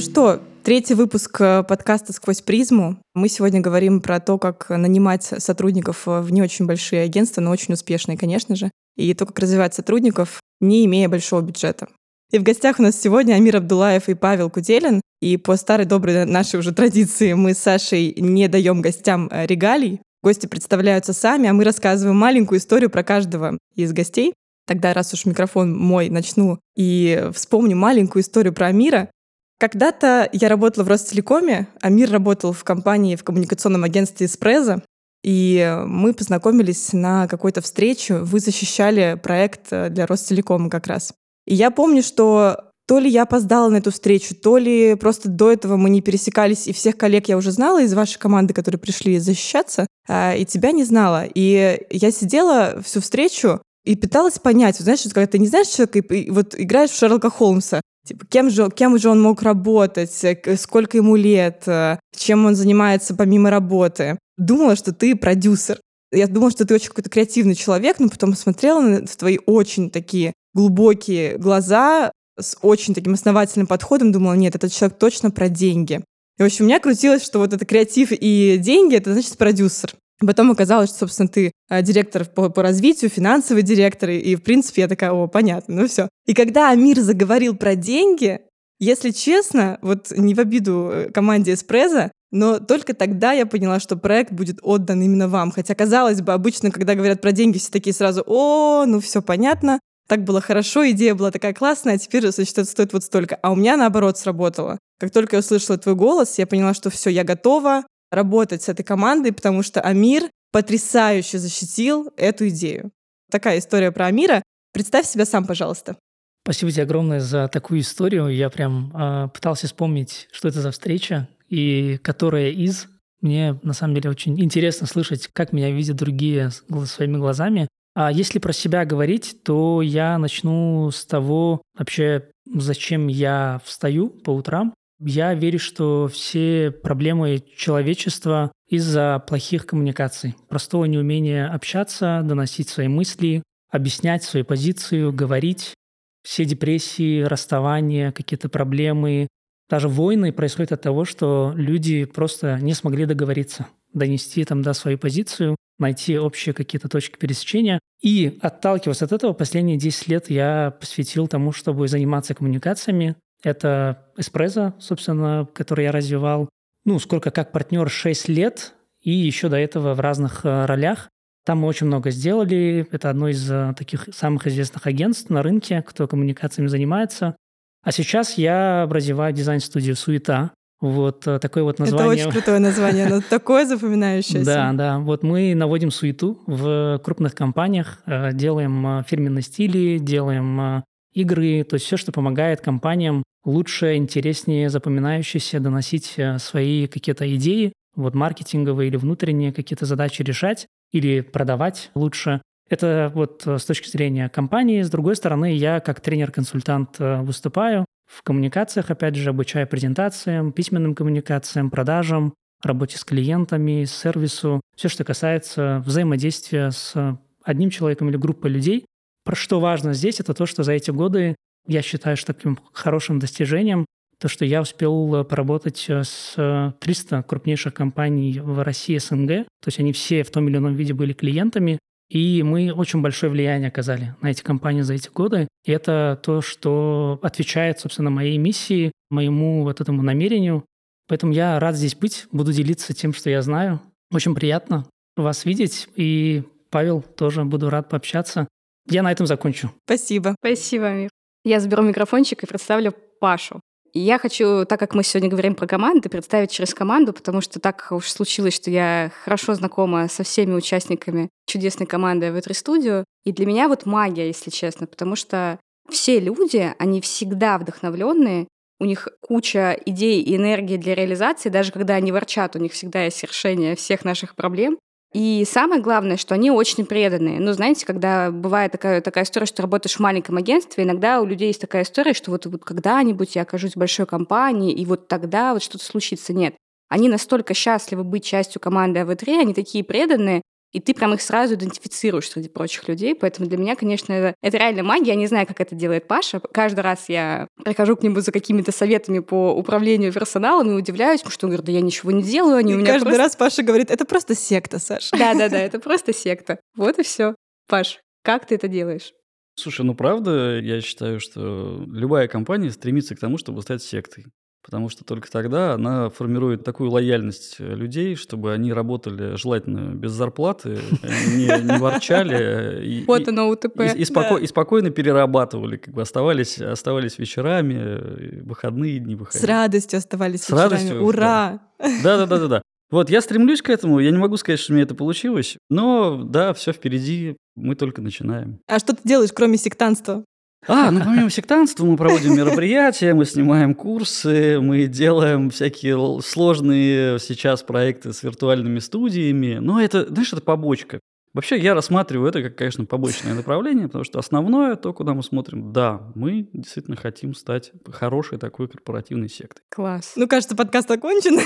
[0.00, 2.96] Ну что, третий выпуск э, подкаста «Сквозь призму».
[3.14, 7.74] Мы сегодня говорим про то, как нанимать сотрудников в не очень большие агентства, но очень
[7.74, 11.86] успешные, конечно же, и то, как развивать сотрудников, не имея большого бюджета.
[12.32, 15.02] И в гостях у нас сегодня Амир Абдулаев и Павел Куделин.
[15.20, 20.00] И по старой доброй нашей уже традиции мы с Сашей не даем гостям э, регалий.
[20.22, 24.32] Гости представляются сами, а мы рассказываем маленькую историю про каждого из гостей.
[24.66, 29.10] Тогда, раз уж микрофон мой, начну и вспомню маленькую историю про Амира.
[29.60, 34.82] Когда-то я работала в Ростелекоме, Амир работал в компании, в коммуникационном агентстве «Эспрезо»,
[35.22, 38.20] и мы познакомились на какой-то встрече.
[38.20, 41.12] Вы защищали проект э, для Ростелекома как раз.
[41.46, 45.52] И я помню, что то ли я опоздала на эту встречу, то ли просто до
[45.52, 49.18] этого мы не пересекались, и всех коллег я уже знала из вашей команды, которые пришли
[49.18, 51.24] защищаться, а, и тебя не знала.
[51.34, 56.30] И я сидела всю встречу и пыталась понять, знаешь, когда ты не знаешь человека, и
[56.30, 60.12] вот играешь в Шерлока Холмса, Типа, кем же, кем же он мог работать,
[60.58, 64.18] сколько ему лет, э, чем он занимается помимо работы.
[64.38, 65.80] Думала, что ты продюсер.
[66.12, 70.32] Я думала, что ты очень какой-то креативный человек, но потом смотрела на твои очень такие
[70.54, 76.02] глубокие глаза с очень таким основательным подходом, думала, нет, этот человек точно про деньги.
[76.38, 79.94] И, в общем, у меня крутилось, что вот это креатив и деньги, это значит продюсер.
[80.24, 84.82] Потом оказалось, что, собственно, ты а, директор по, по развитию, финансовый директор, и, в принципе,
[84.82, 86.08] я такая, о, понятно, ну все.
[86.26, 88.40] И когда Амир заговорил про деньги,
[88.78, 93.96] если честно, вот не в обиду э, команде Эспреза, но только тогда я поняла, что
[93.96, 95.50] проект будет отдан именно вам.
[95.52, 99.80] Хотя, казалось бы, обычно, когда говорят про деньги, все такие сразу, о, ну все понятно,
[100.06, 103.36] так было хорошо, идея была такая классная, а теперь, значит, это стоит вот столько.
[103.36, 104.78] А у меня, наоборот, сработало.
[104.98, 108.82] Как только я услышала твой голос, я поняла, что все, я готова, работать с этой
[108.82, 112.90] командой, потому что Амир потрясающе защитил эту идею.
[113.30, 114.42] Такая история про Амира.
[114.72, 115.96] Представь себя сам, пожалуйста.
[116.42, 118.28] Спасибо тебе огромное за такую историю.
[118.28, 122.88] Я прям э, пытался вспомнить, что это за встреча и которая из.
[123.20, 126.50] Мне на самом деле очень интересно слышать, как меня видят другие
[126.86, 127.68] своими глазами.
[127.94, 134.30] А если про себя говорить, то я начну с того вообще, зачем я встаю по
[134.30, 134.72] утрам.
[135.00, 143.42] Я верю, что все проблемы человечества из-за плохих коммуникаций, простого неумения общаться, доносить свои мысли,
[143.70, 145.74] объяснять свою позицию, говорить.
[146.22, 149.28] Все депрессии, расставания, какие-то проблемы,
[149.70, 154.98] даже войны происходят от того, что люди просто не смогли договориться, донести там, да, свою
[154.98, 157.78] позицию, найти общие какие-то точки пересечения.
[158.02, 164.74] И отталкиваясь от этого, последние 10 лет я посвятил тому, чтобы заниматься коммуникациями, это Эспрезо,
[164.78, 166.48] собственно, который я развивал.
[166.84, 171.08] Ну, сколько как партнер 6 лет, и еще до этого в разных э, ролях.
[171.44, 172.86] Там мы очень много сделали.
[172.90, 177.36] Это одно из э, таких самых известных агентств на рынке, кто коммуникациями занимается.
[177.82, 180.52] А сейчас я развиваю дизайн-студию «Суета».
[180.82, 182.12] Вот э, такое вот название.
[182.12, 184.44] Это очень крутое название, оно такое запоминающееся.
[184.44, 184.98] Да, да.
[184.98, 191.96] Вот мы наводим суету в крупных компаниях, делаем фирменные стили, делаем игры, то есть все,
[191.96, 199.52] что помогает компаниям лучше, интереснее, запоминающееся доносить э, свои какие-то идеи, вот маркетинговые или внутренние
[199.52, 202.42] какие-то задачи решать или продавать лучше.
[202.68, 204.82] Это вот э, с точки зрения компании.
[204.82, 210.94] С другой стороны, я как тренер-консультант э, выступаю в коммуникациях, опять же, обучаю презентациям, письменным
[210.94, 218.50] коммуникациям, продажам, работе с клиентами, сервису, все, что касается взаимодействия с одним человеком или группой
[218.50, 218.84] людей,
[219.24, 221.36] про что важно здесь, это то, что за эти годы
[221.70, 223.86] я считаю, что таким хорошим достижением
[224.20, 229.28] то, что я успел э, поработать э, с 300 э, крупнейших компаний в России СНГ.
[229.28, 231.78] То есть они все в том или ином виде были клиентами,
[232.10, 235.48] и мы очень большое влияние оказали на эти компании за эти годы.
[235.64, 240.64] И это то, что отвечает, собственно, моей миссии, моему вот этому намерению.
[241.08, 243.80] Поэтому я рад здесь быть, буду делиться тем, что я знаю.
[244.12, 244.84] Очень приятно
[245.16, 248.48] вас видеть, и Павел, тоже буду рад пообщаться.
[248.88, 249.70] Я на этом закончу.
[249.84, 250.34] Спасибо.
[250.40, 251.10] Спасибо, Амир.
[251.44, 253.60] Я заберу микрофончик и представлю Пашу.
[253.92, 257.88] Я хочу, так как мы сегодня говорим про команды, представить через команду, потому что так
[257.90, 263.04] уж случилось, что я хорошо знакома со всеми участниками чудесной команды в этой студию.
[263.24, 265.58] И для меня вот магия, если честно, потому что
[265.88, 268.46] все люди, они всегда вдохновленные,
[268.78, 273.04] у них куча идей и энергии для реализации, даже когда они ворчат, у них всегда
[273.04, 274.78] есть решение всех наших проблем.
[275.12, 277.40] И самое главное, что они очень преданные.
[277.40, 281.48] Ну, знаете, когда бывает такая, такая история, что работаешь в маленьком агентстве, иногда у людей
[281.48, 285.52] есть такая история, что вот, вот когда-нибудь я окажусь в большой компании, и вот тогда
[285.52, 286.32] вот что-то случится.
[286.32, 286.54] Нет.
[286.88, 291.54] Они настолько счастливы быть частью команды АВ3, они такие преданные, и ты прям их сразу
[291.54, 293.14] идентифицируешь среди прочих людей.
[293.14, 295.10] Поэтому для меня, конечно, это, это реально магия.
[295.10, 296.40] Я не знаю, как это делает Паша.
[296.40, 301.32] Каждый раз я прихожу к нему за какими-то советами по управлению персоналом и удивляюсь, потому
[301.32, 303.22] что он говорит, да я ничего не делаю, они и у меня каждый просто...
[303.22, 305.16] раз Паша говорит, это просто секта, Саша.
[305.18, 306.60] Да-да-да, это просто секта.
[306.76, 307.34] Вот и все.
[307.66, 309.12] Паш, как ты это делаешь?
[309.56, 314.26] Слушай, ну правда, я считаю, что любая компания стремится к тому, чтобы стать сектой.
[314.62, 320.12] Потому что только тогда она формирует такую лояльность э, людей, чтобы они работали желательно без
[320.12, 322.84] зарплаты, не, не ворчали.
[322.84, 323.80] И, вот оно УТП.
[323.80, 324.44] И, и, споко, да.
[324.44, 329.42] и спокойно перерабатывали, как бы оставались, оставались вечерами, э, выходные дни выходили.
[329.42, 330.70] С радостью оставались С вечерами.
[330.70, 331.60] Радостью, Ура!
[332.02, 332.62] Да-да-да-да.
[332.90, 334.00] Вот, я стремлюсь к этому.
[334.00, 335.56] Я не могу сказать, что у меня это получилось.
[335.68, 337.36] Но да, все впереди.
[337.54, 338.58] Мы только начинаем.
[338.66, 340.24] А что ты делаешь, кроме сектанства?
[340.66, 347.62] А, ну помимо сектанства мы проводим мероприятия, мы снимаем курсы, мы делаем всякие сложные сейчас
[347.62, 349.58] проекты с виртуальными студиями.
[349.60, 351.00] Но это, знаешь, это побочка.
[351.32, 355.72] Вообще я рассматриваю это как, конечно, побочное направление, потому что основное, то, куда мы смотрим,
[355.72, 359.62] да, мы действительно хотим стать хорошей такой корпоративной сектой.
[359.70, 360.14] Класс.
[360.16, 361.38] Ну, кажется, подкаст окончен.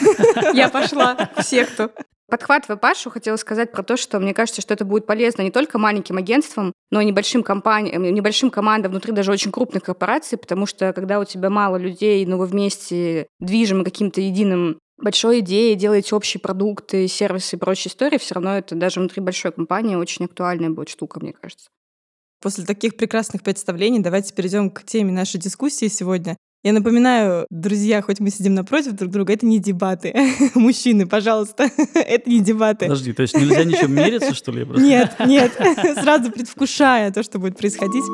[0.56, 1.90] Я пошла в секту.
[2.30, 5.78] Подхватывая Пашу, хотела сказать про то, что мне кажется, что это будет полезно не только
[5.78, 10.92] маленьким агентствам, но и небольшим компаниям, небольшим командам внутри даже очень крупных корпораций, потому что
[10.94, 16.40] когда у тебя мало людей, но вы вместе движимы каким-то единым большой идеей, делаете общие
[16.40, 20.88] продукты, сервисы и прочие истории, все равно это даже внутри большой компании очень актуальная будет
[20.88, 21.68] штука, мне кажется.
[22.40, 26.36] После таких прекрасных представлений давайте перейдем к теме нашей дискуссии сегодня.
[26.64, 30.14] Я напоминаю, друзья, хоть мы сидим напротив друг друга, это не дебаты.
[30.55, 32.87] Мужчины, пожалуйста, это не дебаты.
[32.87, 34.66] Подожди, то есть нельзя ничем мериться, что ли?
[34.78, 35.52] Нет, нет,
[36.02, 38.05] сразу предвкушая то, что будет происходить.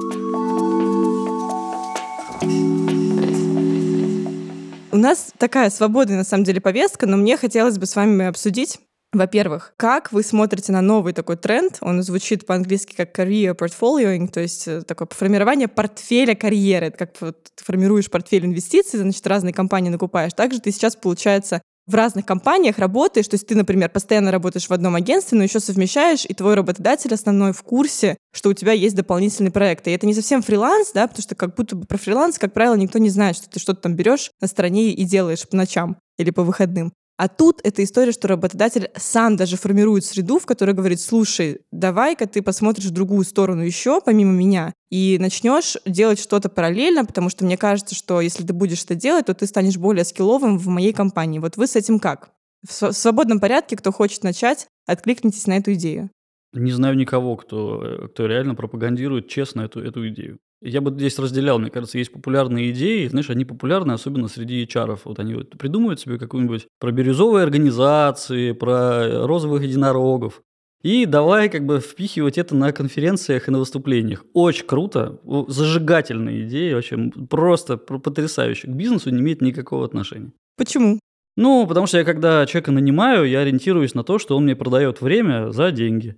[4.91, 8.81] У нас такая свободная, на самом деле, повестка, но мне хотелось бы с вами обсудить
[9.13, 11.79] во-первых, как вы смотрите на новый такой тренд?
[11.81, 16.87] Он звучит по-английски как career portfolioing, то есть э, такое формирование портфеля карьеры.
[16.87, 20.33] Это как ты формируешь портфель инвестиций, значит, разные компании накупаешь.
[20.33, 24.73] Также ты сейчас, получается, в разных компаниях работаешь, то есть ты, например, постоянно работаешь в
[24.73, 28.95] одном агентстве, но еще совмещаешь, и твой работодатель основной в курсе, что у тебя есть
[28.95, 29.91] дополнительные проекты.
[29.91, 32.77] И это не совсем фриланс, да, потому что как будто бы про фриланс, как правило,
[32.77, 36.31] никто не знает, что ты что-то там берешь на стороне и делаешь по ночам или
[36.31, 36.93] по выходным.
[37.21, 42.27] А тут эта история, что работодатель сам даже формирует среду, в которой говорит, слушай, давай-ка
[42.27, 47.45] ты посмотришь в другую сторону еще, помимо меня, и начнешь делать что-то параллельно, потому что
[47.45, 50.95] мне кажется, что если ты будешь это делать, то ты станешь более скилловым в моей
[50.95, 51.41] компании.
[51.41, 52.31] Вот вы с этим как?
[52.67, 56.09] В свободном порядке, кто хочет начать, откликнитесь на эту идею.
[56.55, 60.39] Не знаю никого, кто, э, кто реально пропагандирует честно эту, эту идею.
[60.63, 64.99] Я бы здесь разделял, мне кажется, есть популярные идеи, знаешь, они популярны особенно среди HR.
[65.05, 70.43] Вот они вот придумывают себе какую-нибудь про бирюзовые организации, про розовых единорогов.
[70.83, 74.25] И давай как бы впихивать это на конференциях и на выступлениях.
[74.33, 75.19] Очень круто,
[75.49, 78.69] зажигательная идея, вообще просто потрясающе.
[78.69, 80.33] К бизнесу не имеет никакого отношения.
[80.57, 80.99] Почему?
[81.37, 85.01] Ну, потому что я когда человека нанимаю, я ориентируюсь на то, что он мне продает
[85.01, 86.17] время за деньги.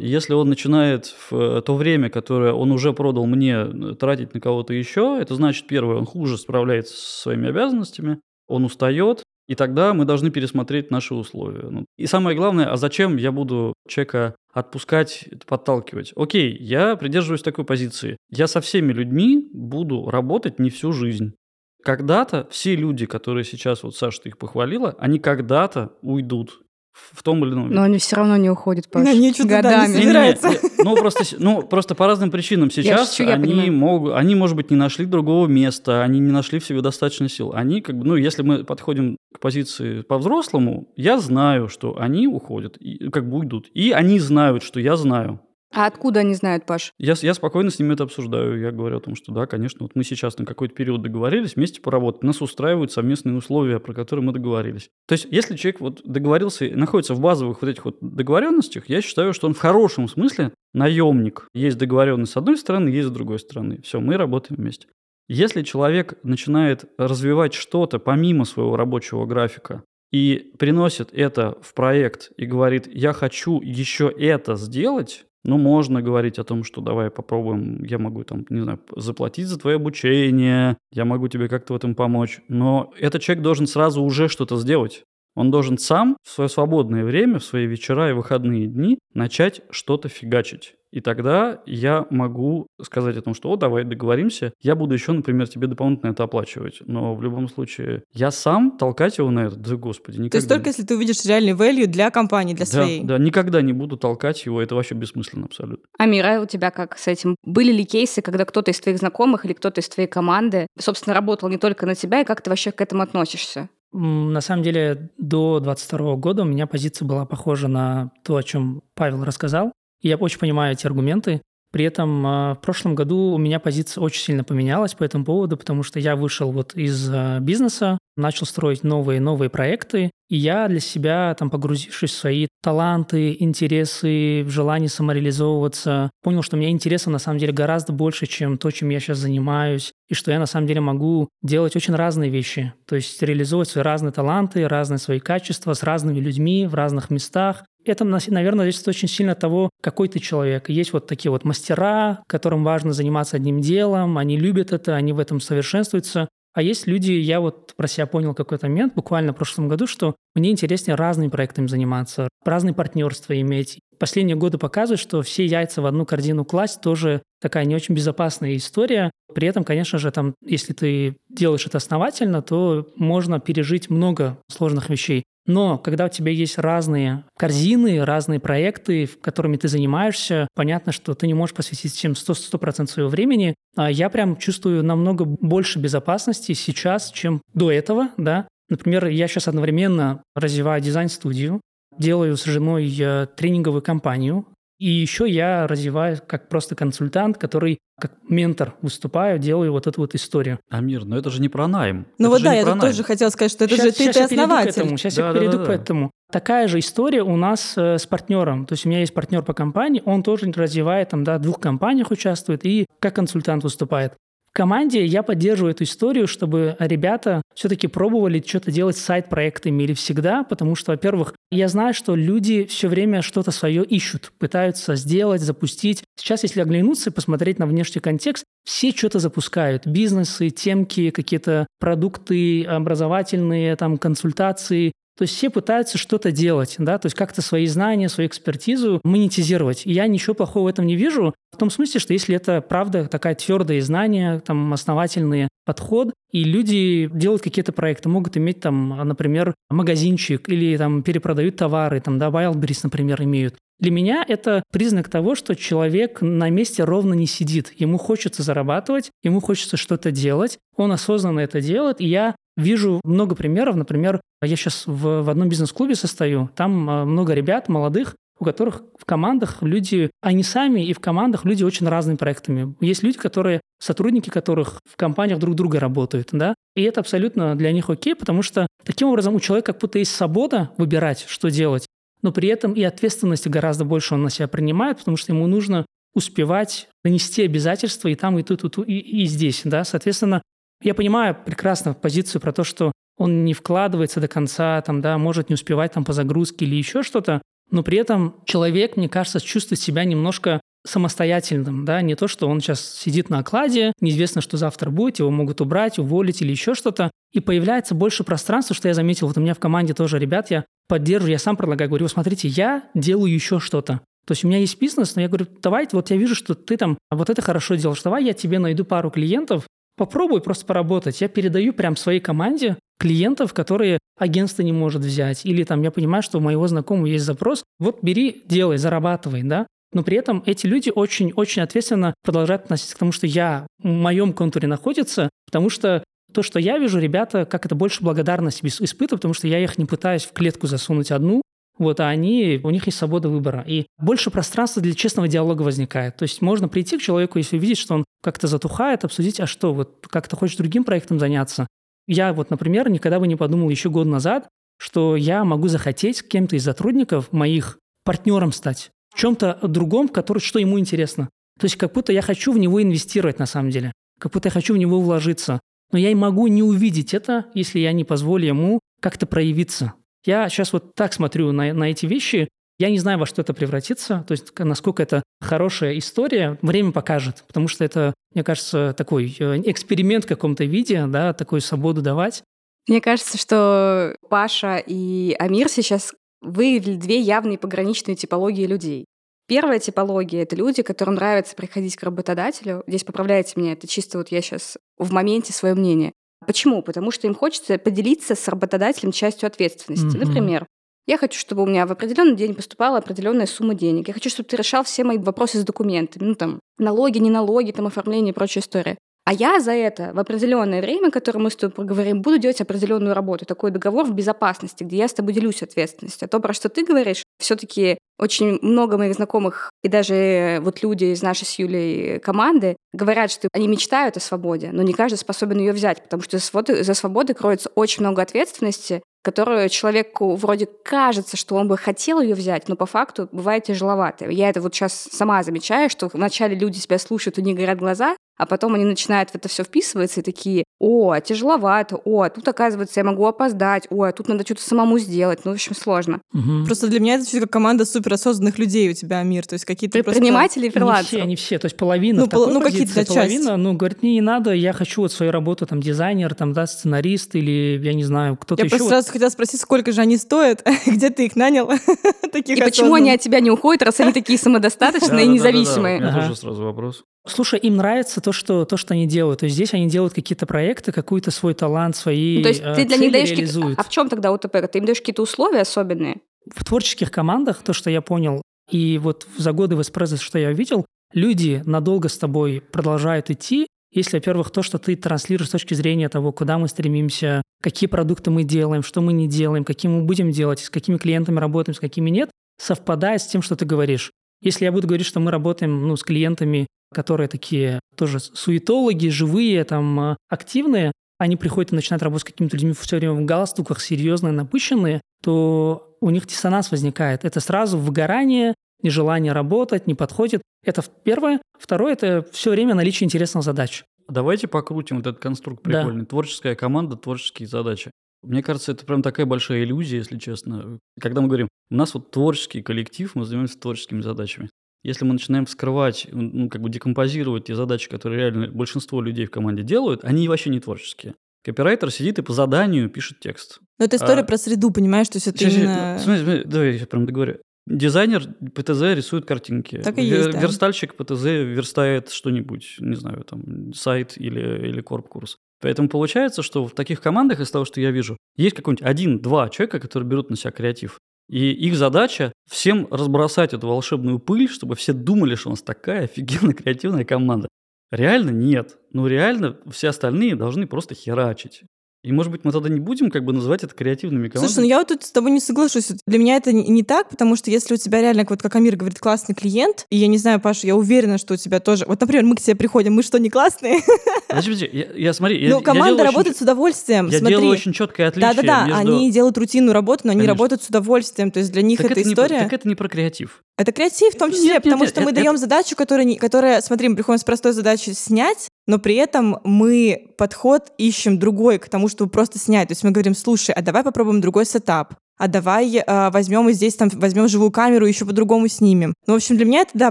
[0.00, 4.40] Если он начинает в э, то время, которое он уже продал мне, э, тратить на
[4.40, 8.18] кого-то еще, это значит, первое, он хуже справляется со своими обязанностями,
[8.48, 11.68] он устает, и тогда мы должны пересмотреть наши условия.
[11.68, 16.12] Ну, и самое главное, а зачем я буду человека отпускать, подталкивать?
[16.16, 18.16] Окей, я придерживаюсь такой позиции.
[18.30, 21.34] Я со всеми людьми буду работать не всю жизнь.
[21.82, 27.44] Когда-то все люди, которые сейчас, вот Саша, ты их похвалила, они когда-то уйдут в том
[27.44, 27.70] или ином.
[27.70, 29.92] Но они все равно не уходят по они годами.
[29.92, 32.70] Не, не, не, ну, просто, ну, просто по разным причинам.
[32.70, 36.64] Сейчас шучу, они, могут, они, может быть, не нашли другого места, они не нашли в
[36.64, 37.52] себе достаточно сил.
[37.54, 42.76] Они, как бы, ну, если мы подходим к позиции по-взрослому, я знаю, что они уходят,
[42.78, 43.68] и, как бы уйдут.
[43.74, 45.40] И они знают, что я знаю.
[45.72, 46.92] А откуда они знают, Паш?
[46.98, 48.58] Я, я спокойно с ними это обсуждаю.
[48.58, 51.80] Я говорю о том, что да, конечно, вот мы сейчас на какой-то период договорились вместе
[51.80, 52.24] поработать.
[52.24, 54.90] Нас устраивают совместные условия, про которые мы договорились.
[55.06, 59.32] То есть, если человек вот договорился находится в базовых вот этих вот договоренностях, я считаю,
[59.32, 61.46] что он в хорошем смысле наемник.
[61.54, 63.80] Есть договоренность с одной стороны, есть с другой стороны.
[63.82, 64.88] Все, мы работаем вместе.
[65.28, 72.44] Если человек начинает развивать что-то помимо своего рабочего графика, и приносит это в проект и
[72.44, 77.98] говорит, я хочу еще это сделать, ну, можно говорить о том, что давай попробуем, я
[77.98, 82.40] могу там, не знаю, заплатить за твое обучение, я могу тебе как-то в этом помочь.
[82.48, 85.04] Но этот человек должен сразу уже что-то сделать.
[85.34, 90.08] Он должен сам в свое свободное время, в свои вечера и выходные дни начать что-то
[90.08, 90.74] фигачить.
[90.90, 95.48] И тогда я могу сказать о том, что, о, давай договоримся, я буду еще, например,
[95.48, 96.78] тебе дополнительно это оплачивать.
[96.86, 100.30] Но в любом случае, я сам толкать его на это, да господи, никогда.
[100.30, 103.04] То есть только если ты увидишь реальный value для компании, для да, своей.
[103.04, 105.86] Да, никогда не буду толкать его, это вообще бессмысленно абсолютно.
[105.98, 107.36] Амира, у тебя как с этим?
[107.44, 111.48] Были ли кейсы, когда кто-то из твоих знакомых или кто-то из твоей команды, собственно, работал
[111.48, 113.68] не только на тебя, и как ты вообще к этому относишься?
[113.92, 118.82] На самом деле, до 22 года у меня позиция была похожа на то, о чем
[118.94, 119.72] Павел рассказал.
[120.00, 121.42] Я очень понимаю эти аргументы.
[121.72, 125.56] При этом а, в прошлом году у меня позиция очень сильно поменялась по этому поводу,
[125.56, 130.66] потому что я вышел вот из а, бизнеса, начал строить новые новые проекты, и я
[130.68, 136.70] для себя, там, погрузившись в свои таланты, интересы, в желание самореализовываться, понял, что у меня
[136.70, 140.40] интересов на самом деле гораздо больше, чем то, чем я сейчас занимаюсь, и что я
[140.40, 144.98] на самом деле могу делать очень разные вещи, то есть реализовывать свои разные таланты, разные
[144.98, 149.70] свои качества с разными людьми в разных местах, это, наверное, зависит очень сильно от того,
[149.82, 150.68] какой ты человек.
[150.68, 155.18] Есть вот такие вот мастера, которым важно заниматься одним делом, они любят это, они в
[155.18, 156.28] этом совершенствуются.
[156.52, 160.16] А есть люди, я вот про себя понял какой-то момент, буквально в прошлом году, что
[160.34, 163.78] мне интереснее разными проектами заниматься, разные партнерства иметь.
[164.00, 168.56] Последние годы показывают, что все яйца в одну корзину класть тоже такая не очень безопасная
[168.56, 169.12] история.
[169.32, 174.88] При этом, конечно же, там, если ты делаешь это основательно, то можно пережить много сложных
[174.90, 175.22] вещей.
[175.50, 181.26] Но когда у тебя есть разные корзины, разные проекты, которыми ты занимаешься, понятно, что ты
[181.26, 183.56] не можешь посвятить всем 100%, 100 своего времени.
[183.76, 188.46] А я прям чувствую намного больше безопасности сейчас, чем до этого, да.
[188.68, 191.60] Например, я сейчас одновременно развиваю дизайн-студию,
[191.98, 194.46] делаю с женой э, тренинговую компанию,
[194.80, 200.14] и еще я развиваюсь как просто консультант, который как ментор выступаю, делаю вот эту вот
[200.14, 200.58] историю.
[200.70, 202.06] Амир, но это же не про найм.
[202.16, 204.16] Ну это вот да, я тут тоже хотела сказать, что это сейчас, же ты, сейчас
[204.16, 204.72] ты основатель.
[204.72, 205.74] К этому, сейчас да, я да, перейду да, к да.
[205.74, 206.10] этому.
[206.32, 208.64] Такая же история у нас э, с партнером.
[208.64, 211.60] То есть у меня есть партнер по компании, он тоже развивает, там, да, в двух
[211.60, 214.14] компаниях участвует и как консультант выступает.
[214.52, 220.42] Команде я поддерживаю эту историю, чтобы ребята все-таки пробовали что-то делать с сайт-проектами или всегда,
[220.42, 226.02] потому что, во-первых, я знаю, что люди все время что-то свое ищут, пытаются сделать, запустить.
[226.18, 229.86] Сейчас, если оглянуться и посмотреть на внешний контекст, все что-то запускают.
[229.86, 234.92] Бизнесы, темки, какие-то продукты образовательные, там, консультации.
[235.20, 239.82] То есть все пытаются что-то делать, да, то есть как-то свои знания, свою экспертизу монетизировать.
[239.84, 243.06] И я ничего плохого в этом не вижу, в том смысле, что если это правда
[243.06, 249.54] такая твердые знания, там основательный подход, и люди делают какие-то проекты, могут иметь там, например,
[249.68, 253.56] магазинчик или там перепродают товары, там, да, Wildberries, например, имеют.
[253.78, 257.74] Для меня это признак того, что человек на месте ровно не сидит.
[257.76, 263.34] Ему хочется зарабатывать, ему хочется что-то делать, он осознанно это делает, и я Вижу много
[263.34, 263.76] примеров.
[263.76, 266.50] Например, я сейчас в, в одном бизнес-клубе состою.
[266.54, 271.44] Там а, много ребят молодых, у которых в командах люди, они сами и в командах
[271.44, 272.74] люди очень разными проектами.
[272.80, 277.70] Есть люди, которые, сотрудники которых в компаниях друг друга работают, да, и это абсолютно для
[277.70, 281.86] них окей, потому что таким образом у человека как будто есть свобода выбирать, что делать,
[282.22, 285.84] но при этом и ответственности гораздо больше он на себя принимает, потому что ему нужно
[286.14, 290.42] успевать донести обязательства и там, и тут, и, тут, и, и здесь, да, соответственно,
[290.82, 295.50] я понимаю прекрасно позицию про то, что он не вкладывается до конца, там, да, может
[295.50, 299.80] не успевать там по загрузке или еще что-то, но при этом человек, мне кажется, чувствует
[299.80, 304.88] себя немножко самостоятельным, да, не то, что он сейчас сидит на окладе, неизвестно, что завтра
[304.90, 309.26] будет, его могут убрать, уволить или еще что-то, и появляется больше пространства, что я заметил,
[309.26, 312.84] вот у меня в команде тоже ребят, я поддерживаю, я сам предлагаю, говорю, смотрите, я
[312.94, 316.16] делаю еще что-то, то есть у меня есть бизнес, но я говорю, давай, вот я
[316.16, 319.66] вижу, что ты там вот это хорошо делаешь, давай я тебе найду пару клиентов,
[320.00, 321.20] Попробуй просто поработать.
[321.20, 325.44] Я передаю прям своей команде клиентов, которые агентство не может взять.
[325.44, 327.64] Или там я понимаю, что у моего знакомого есть запрос.
[327.78, 329.66] Вот бери, делай, зарабатывай, да.
[329.92, 334.32] Но при этом эти люди очень-очень ответственно продолжают относиться к тому, что я в моем
[334.32, 336.02] контуре находится, потому что
[336.32, 339.84] то, что я вижу, ребята, как это больше благодарность испытывают, потому что я их не
[339.84, 341.42] пытаюсь в клетку засунуть одну,
[341.80, 343.64] вот, а они, у них есть свобода выбора.
[343.66, 346.16] И больше пространства для честного диалога возникает.
[346.16, 349.72] То есть можно прийти к человеку, если увидеть, что он как-то затухает, обсудить, а что,
[349.72, 351.66] вот как то хочешь другим проектом заняться.
[352.06, 356.56] Я вот, например, никогда бы не подумал еще год назад, что я могу захотеть кем-то
[356.56, 358.90] из сотрудников моих партнером стать.
[359.14, 361.30] В чем-то другом, который, что ему интересно.
[361.58, 363.92] То есть как будто я хочу в него инвестировать на самом деле.
[364.18, 365.60] Как будто я хочу в него вложиться.
[365.92, 369.94] Но я и могу не увидеть это, если я не позволю ему как-то проявиться.
[370.24, 372.48] Я сейчас вот так смотрю на, на эти вещи.
[372.78, 377.44] Я не знаю, во что это превратится, то есть насколько это хорошая история, время покажет,
[377.46, 382.42] потому что это, мне кажется, такой э, эксперимент в каком-то виде, да, такую свободу давать.
[382.88, 389.04] Мне кажется, что Паша и Амир сейчас выявили две явные пограничные типологии людей.
[389.46, 392.82] Первая типология— это люди, которым нравится приходить к работодателю.
[392.86, 396.12] Здесь поправляйте меня, это чисто вот я сейчас в моменте свое мнение.
[396.46, 396.82] Почему?
[396.82, 400.16] Потому что им хочется поделиться с работодателем частью ответственности.
[400.16, 400.26] Mm-hmm.
[400.26, 400.66] Например,
[401.06, 404.08] я хочу, чтобы у меня в определенный день поступала определенная сумма денег.
[404.08, 406.24] Я хочу, чтобы ты решал все мои вопросы с документами.
[406.24, 408.96] Ну, там, налоги, не налоги, там, оформление и прочая история.
[409.24, 413.14] А я за это в определенное время, которое мы с тобой проговорим, буду делать определенную
[413.14, 413.44] работу.
[413.44, 416.26] Такой договор в безопасности, где я с тобой делюсь ответственностью.
[416.26, 421.06] А то, про что ты говоришь, все-таки очень много моих знакомых и даже вот люди
[421.06, 425.58] из нашей с Юлей команды говорят, что они мечтают о свободе, но не каждый способен
[425.58, 431.54] ее взять, потому что за свободой кроется очень много ответственности, которую человеку вроде кажется, что
[431.54, 434.28] он бы хотел ее взять, но по факту бывает тяжеловато.
[434.30, 438.16] Я это вот сейчас сама замечаю, что вначале люди себя слушают, у них горят глаза,
[438.40, 443.00] а потом они начинают в это все вписываться и такие, о, тяжеловато, о, тут, оказывается,
[443.00, 445.40] я могу опоздать, о, а тут надо что-то самому сделать.
[445.44, 446.22] Ну, в общем, сложно.
[446.32, 446.64] Угу.
[446.64, 450.02] Просто для меня это все как команда суперосознанных людей у тебя, Мир, то есть какие-то
[450.02, 450.78] Предприниматели просто...
[450.78, 451.16] и фрилансеры.
[451.16, 453.56] Не все, не все, то есть половина ну, в такой ну, позиции, половина, часть.
[453.58, 457.34] ну, говорит, мне не надо, я хочу вот свою работу, там, дизайнер, там, да, сценарист
[457.34, 458.76] или, я не знаю, кто-то я еще.
[458.76, 461.70] Я просто сразу хотела спросить, сколько же они стоят, где ты их нанял,
[462.32, 465.98] таких И почему они от тебя не уходят, раз они такие самодостаточные и независимые?
[465.98, 467.04] У меня тоже сразу вопрос.
[467.26, 469.40] Слушай, им нравится то, что, то, что они делают.
[469.40, 472.84] То есть здесь они делают какие-то проекты, какой-то свой талант, свои ну, То есть ты
[472.86, 473.78] для них даешь реализуют.
[473.78, 474.56] А в чем тогда УТП?
[474.70, 476.20] Ты им даешь какие-то условия особенные?
[476.54, 480.52] В творческих командах, то, что я понял, и вот за годы в эспрессо, что я
[480.52, 485.74] видел, люди надолго с тобой продолжают идти, если, во-первых, то, что ты транслируешь с точки
[485.74, 490.02] зрения того, куда мы стремимся, какие продукты мы делаем, что мы не делаем, какие мы
[490.02, 494.12] будем делать, с какими клиентами работаем, с какими нет, совпадает с тем, что ты говоришь.
[494.42, 499.64] Если я буду говорить, что мы работаем ну, с клиентами которые такие тоже суетологи, живые,
[499.64, 503.80] там, а, активные, они приходят и начинают работать с какими-то людьми все время в галстуках,
[503.80, 507.24] серьезные, напыщенные, то у них диссонанс возникает.
[507.24, 510.42] Это сразу выгорание, нежелание работать, не подходит.
[510.64, 511.40] Это первое.
[511.58, 513.84] Второе– это все время наличие интересных задач.
[514.08, 516.00] Давайте покрутим вот этот конструкт прикольный.
[516.00, 516.06] Да.
[516.06, 517.90] Творческая команда, творческие задачи.
[518.22, 520.78] Мне кажется, это прям такая большая иллюзия, если честно.
[521.00, 524.49] Когда мы говорим, у нас вот творческий коллектив, мы занимаемся творческими задачами.
[524.82, 529.30] Если мы начинаем вскрывать, ну, как бы декомпозировать те задачи, которые реально большинство людей в
[529.30, 531.14] команде делают, они вообще не творческие.
[531.44, 533.60] Копирайтер сидит и по заданию пишет текст.
[533.78, 534.24] Но это история а...
[534.24, 535.08] про среду, понимаешь?
[535.08, 535.98] То есть это сейчас, именно...
[535.98, 537.38] Смотри, смотри, давай я прям договорю.
[537.66, 539.80] Дизайнер ПТЗ рисует картинки.
[539.82, 540.40] Так и есть, да.
[540.40, 545.36] Верстальщик ПТЗ верстает что-нибудь, не знаю, там, сайт или, или корп-курс.
[545.60, 549.78] Поэтому получается, что в таких командах, из того, что я вижу, есть какой-нибудь один-два человека,
[549.78, 550.98] которые берут на себя креатив.
[551.30, 556.04] И их задача всем разбросать эту волшебную пыль, чтобы все думали, что у нас такая
[556.04, 557.46] офигенно креативная команда.
[557.92, 558.78] Реально нет.
[558.92, 561.62] Ну реально все остальные должны просто херачить.
[562.02, 564.46] И, может быть, мы тогда не будем как бы называть это креативными командами?
[564.46, 565.88] Слушай, ну я вот тут с тобой не соглашусь.
[566.06, 568.98] Для меня это не, так, потому что если у тебя реально, вот как Амир говорит,
[568.98, 571.84] классный клиент, и я не знаю, Паша, я уверена, что у тебя тоже...
[571.86, 573.80] Вот, например, мы к тебе приходим, мы что, не классные?
[574.28, 575.46] Подожди, подожди, я, я смотри...
[575.48, 577.08] Ну, я, команда я работает очень, с удовольствием.
[577.08, 577.36] Я смотри.
[577.36, 578.80] делаю очень четкое отличие Да-да-да, между...
[578.80, 580.34] они делают рутинную работу, но они Конечно.
[580.34, 581.30] работают с удовольствием.
[581.30, 582.36] То есть для них так эта это история...
[582.36, 583.42] Не, так это не про креатив.
[583.58, 586.14] Это креатив в том числе, нет, потому нет, что нет, мы это, даем задачу, которая,
[586.14, 591.58] которая, смотри, мы приходим с простой задачей снять, но при этом мы подход ищем другой
[591.58, 592.68] к тому, чтобы просто снять.
[592.68, 596.52] То есть мы говорим, слушай, а давай попробуем другой сетап, а давай э, возьмем и
[596.52, 598.94] здесь там возьмем живую камеру еще по-другому снимем.
[599.06, 599.90] Ну, в общем, для меня это, да,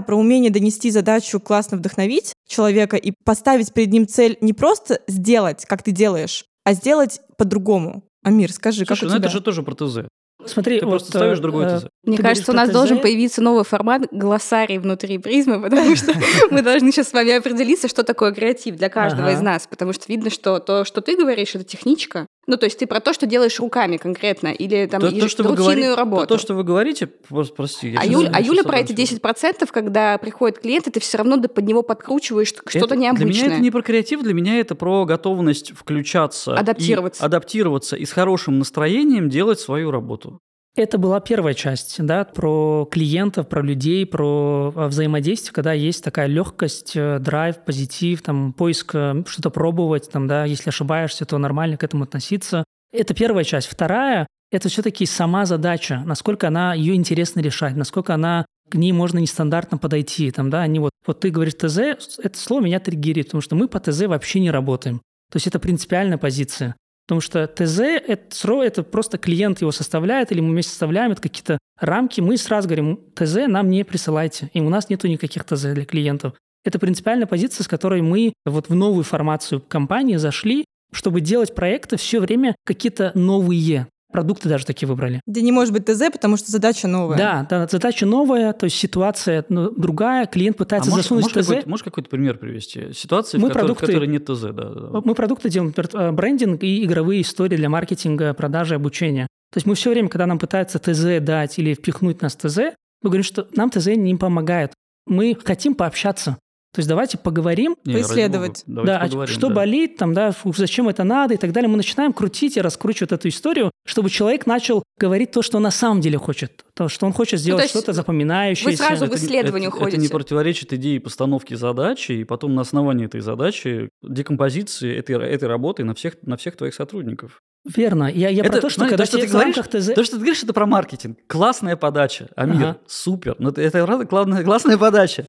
[0.00, 5.66] про умение донести задачу, классно вдохновить человека и поставить перед ним цель не просто сделать,
[5.66, 8.02] как ты делаешь, а сделать по-другому.
[8.22, 9.28] Амир, скажи, Слушай, как у ну тебя?
[9.28, 10.08] это же тоже протезе.
[10.46, 11.86] Смотри, ты вот, просто ставишь другой э, ТЗ.
[12.04, 16.12] Мне ты кажется, у нас должен появиться новый формат глоссарий внутри призмы, потому что
[16.50, 20.04] мы должны сейчас с вами определиться, что такое креатив для каждого из нас, потому что
[20.08, 22.26] видно, что то, что ты говоришь, это техничка.
[22.46, 25.42] Ну, то есть ты про то, что делаешь руками конкретно, или там То, то, что
[25.42, 26.26] рутинную говорите, работу.
[26.26, 27.94] то, что вы говорите, просто прости.
[27.96, 31.64] а, я а Юля про эти 10%, когда приходит клиент, и ты все равно под
[31.64, 33.32] него подкручиваешь что-то необычное.
[33.32, 37.22] Для меня это не про креатив, для меня это про готовность включаться, Адаптироваться.
[37.22, 40.40] и адаптироваться и с хорошим настроением делать свою работу.
[40.76, 46.28] Это была первая часть, да, про клиентов, про людей, про э, взаимодействие, когда есть такая
[46.28, 51.76] легкость, э, драйв, позитив, там, поиск э, что-то пробовать, там, да, если ошибаешься, то нормально
[51.76, 52.64] к этому относиться.
[52.92, 53.66] Это первая часть.
[53.66, 59.18] Вторая– это все-таки сама задача, насколько она, ее интересно решать, насколько она к ней можно
[59.18, 60.30] нестандартно подойти.
[60.30, 61.78] Там, да, они вот, вот ты говоришь ТЗ,
[62.22, 65.02] это слово меня триггерит, потому что мы по ТЗ вообще не работаем.
[65.32, 66.76] То есть это принципиальная позиция.
[67.10, 71.58] Потому что ТЗ это, это просто клиент его составляет, или мы вместе составляем, это какие-то
[71.80, 72.20] рамки.
[72.20, 74.48] Мы сразу говорим, ТЗ нам не присылайте.
[74.54, 76.34] И у нас нету никаких ТЗ для клиентов.
[76.64, 81.96] Это принципиальная позиция, с которой мы вот в новую формацию компании зашли, чтобы делать проекты
[81.96, 83.88] все время какие-то новые.
[84.10, 85.20] Продукты даже такие выбрали.
[85.26, 87.16] Где не может быть ТЗ, потому что задача новая.
[87.16, 91.38] Да, да, задача новая, то есть ситуация ну, другая, клиент пытается а можешь, засунуть можешь
[91.38, 91.48] ТЗ.
[91.48, 92.92] Какой-то, можешь какой-то пример привести?
[92.92, 95.00] Ситуации, Мы в, которой, продукты- в которой нет ТЗ, да, да, да.
[95.04, 99.26] Мы продукты делаем, например, э, брендинг и игровые истории для маркетинга, продажи, обучения.
[99.52, 102.58] То есть мы все время, когда нам пытаются ТЗ дать или впихнуть нас в ТЗ,
[103.02, 104.72] мы говорим, что нам ТЗ не помогает.
[105.06, 106.38] Мы хотим пообщаться.
[106.72, 108.62] То есть давайте поговорим, Не, поисследовать.
[108.66, 109.54] бога, давайте да, а поговорим, что да.
[109.54, 111.68] болит, там, да, фу, зачем это надо и так далее.
[111.68, 115.72] Мы начинаем крутить и раскручивать эту историю, чтобы человек начал говорить то, что он на
[115.72, 116.64] самом деле хочет.
[116.74, 118.70] То, что он хочет сделать Ну, что-то запоминающееся.
[118.70, 120.12] вы сразу Это в исследование это, это не уходите.
[120.12, 125.94] противоречит идее постановки задачи, и потом на основании этой задачи декомпозиции этой, этой работы на
[125.94, 127.40] всех, на всех твоих сотрудников.
[127.64, 128.10] Верно.
[128.10, 129.94] Я, я про Это, то, что знаешь, когда то, что ты говоришь, ТЗ...
[129.94, 131.18] То, что ты говоришь, это про маркетинг.
[131.26, 132.28] Классная подача.
[132.34, 132.76] Амир, Ага.
[132.86, 133.36] супер.
[133.38, 135.26] Ну, это, это правда классная, классная подача.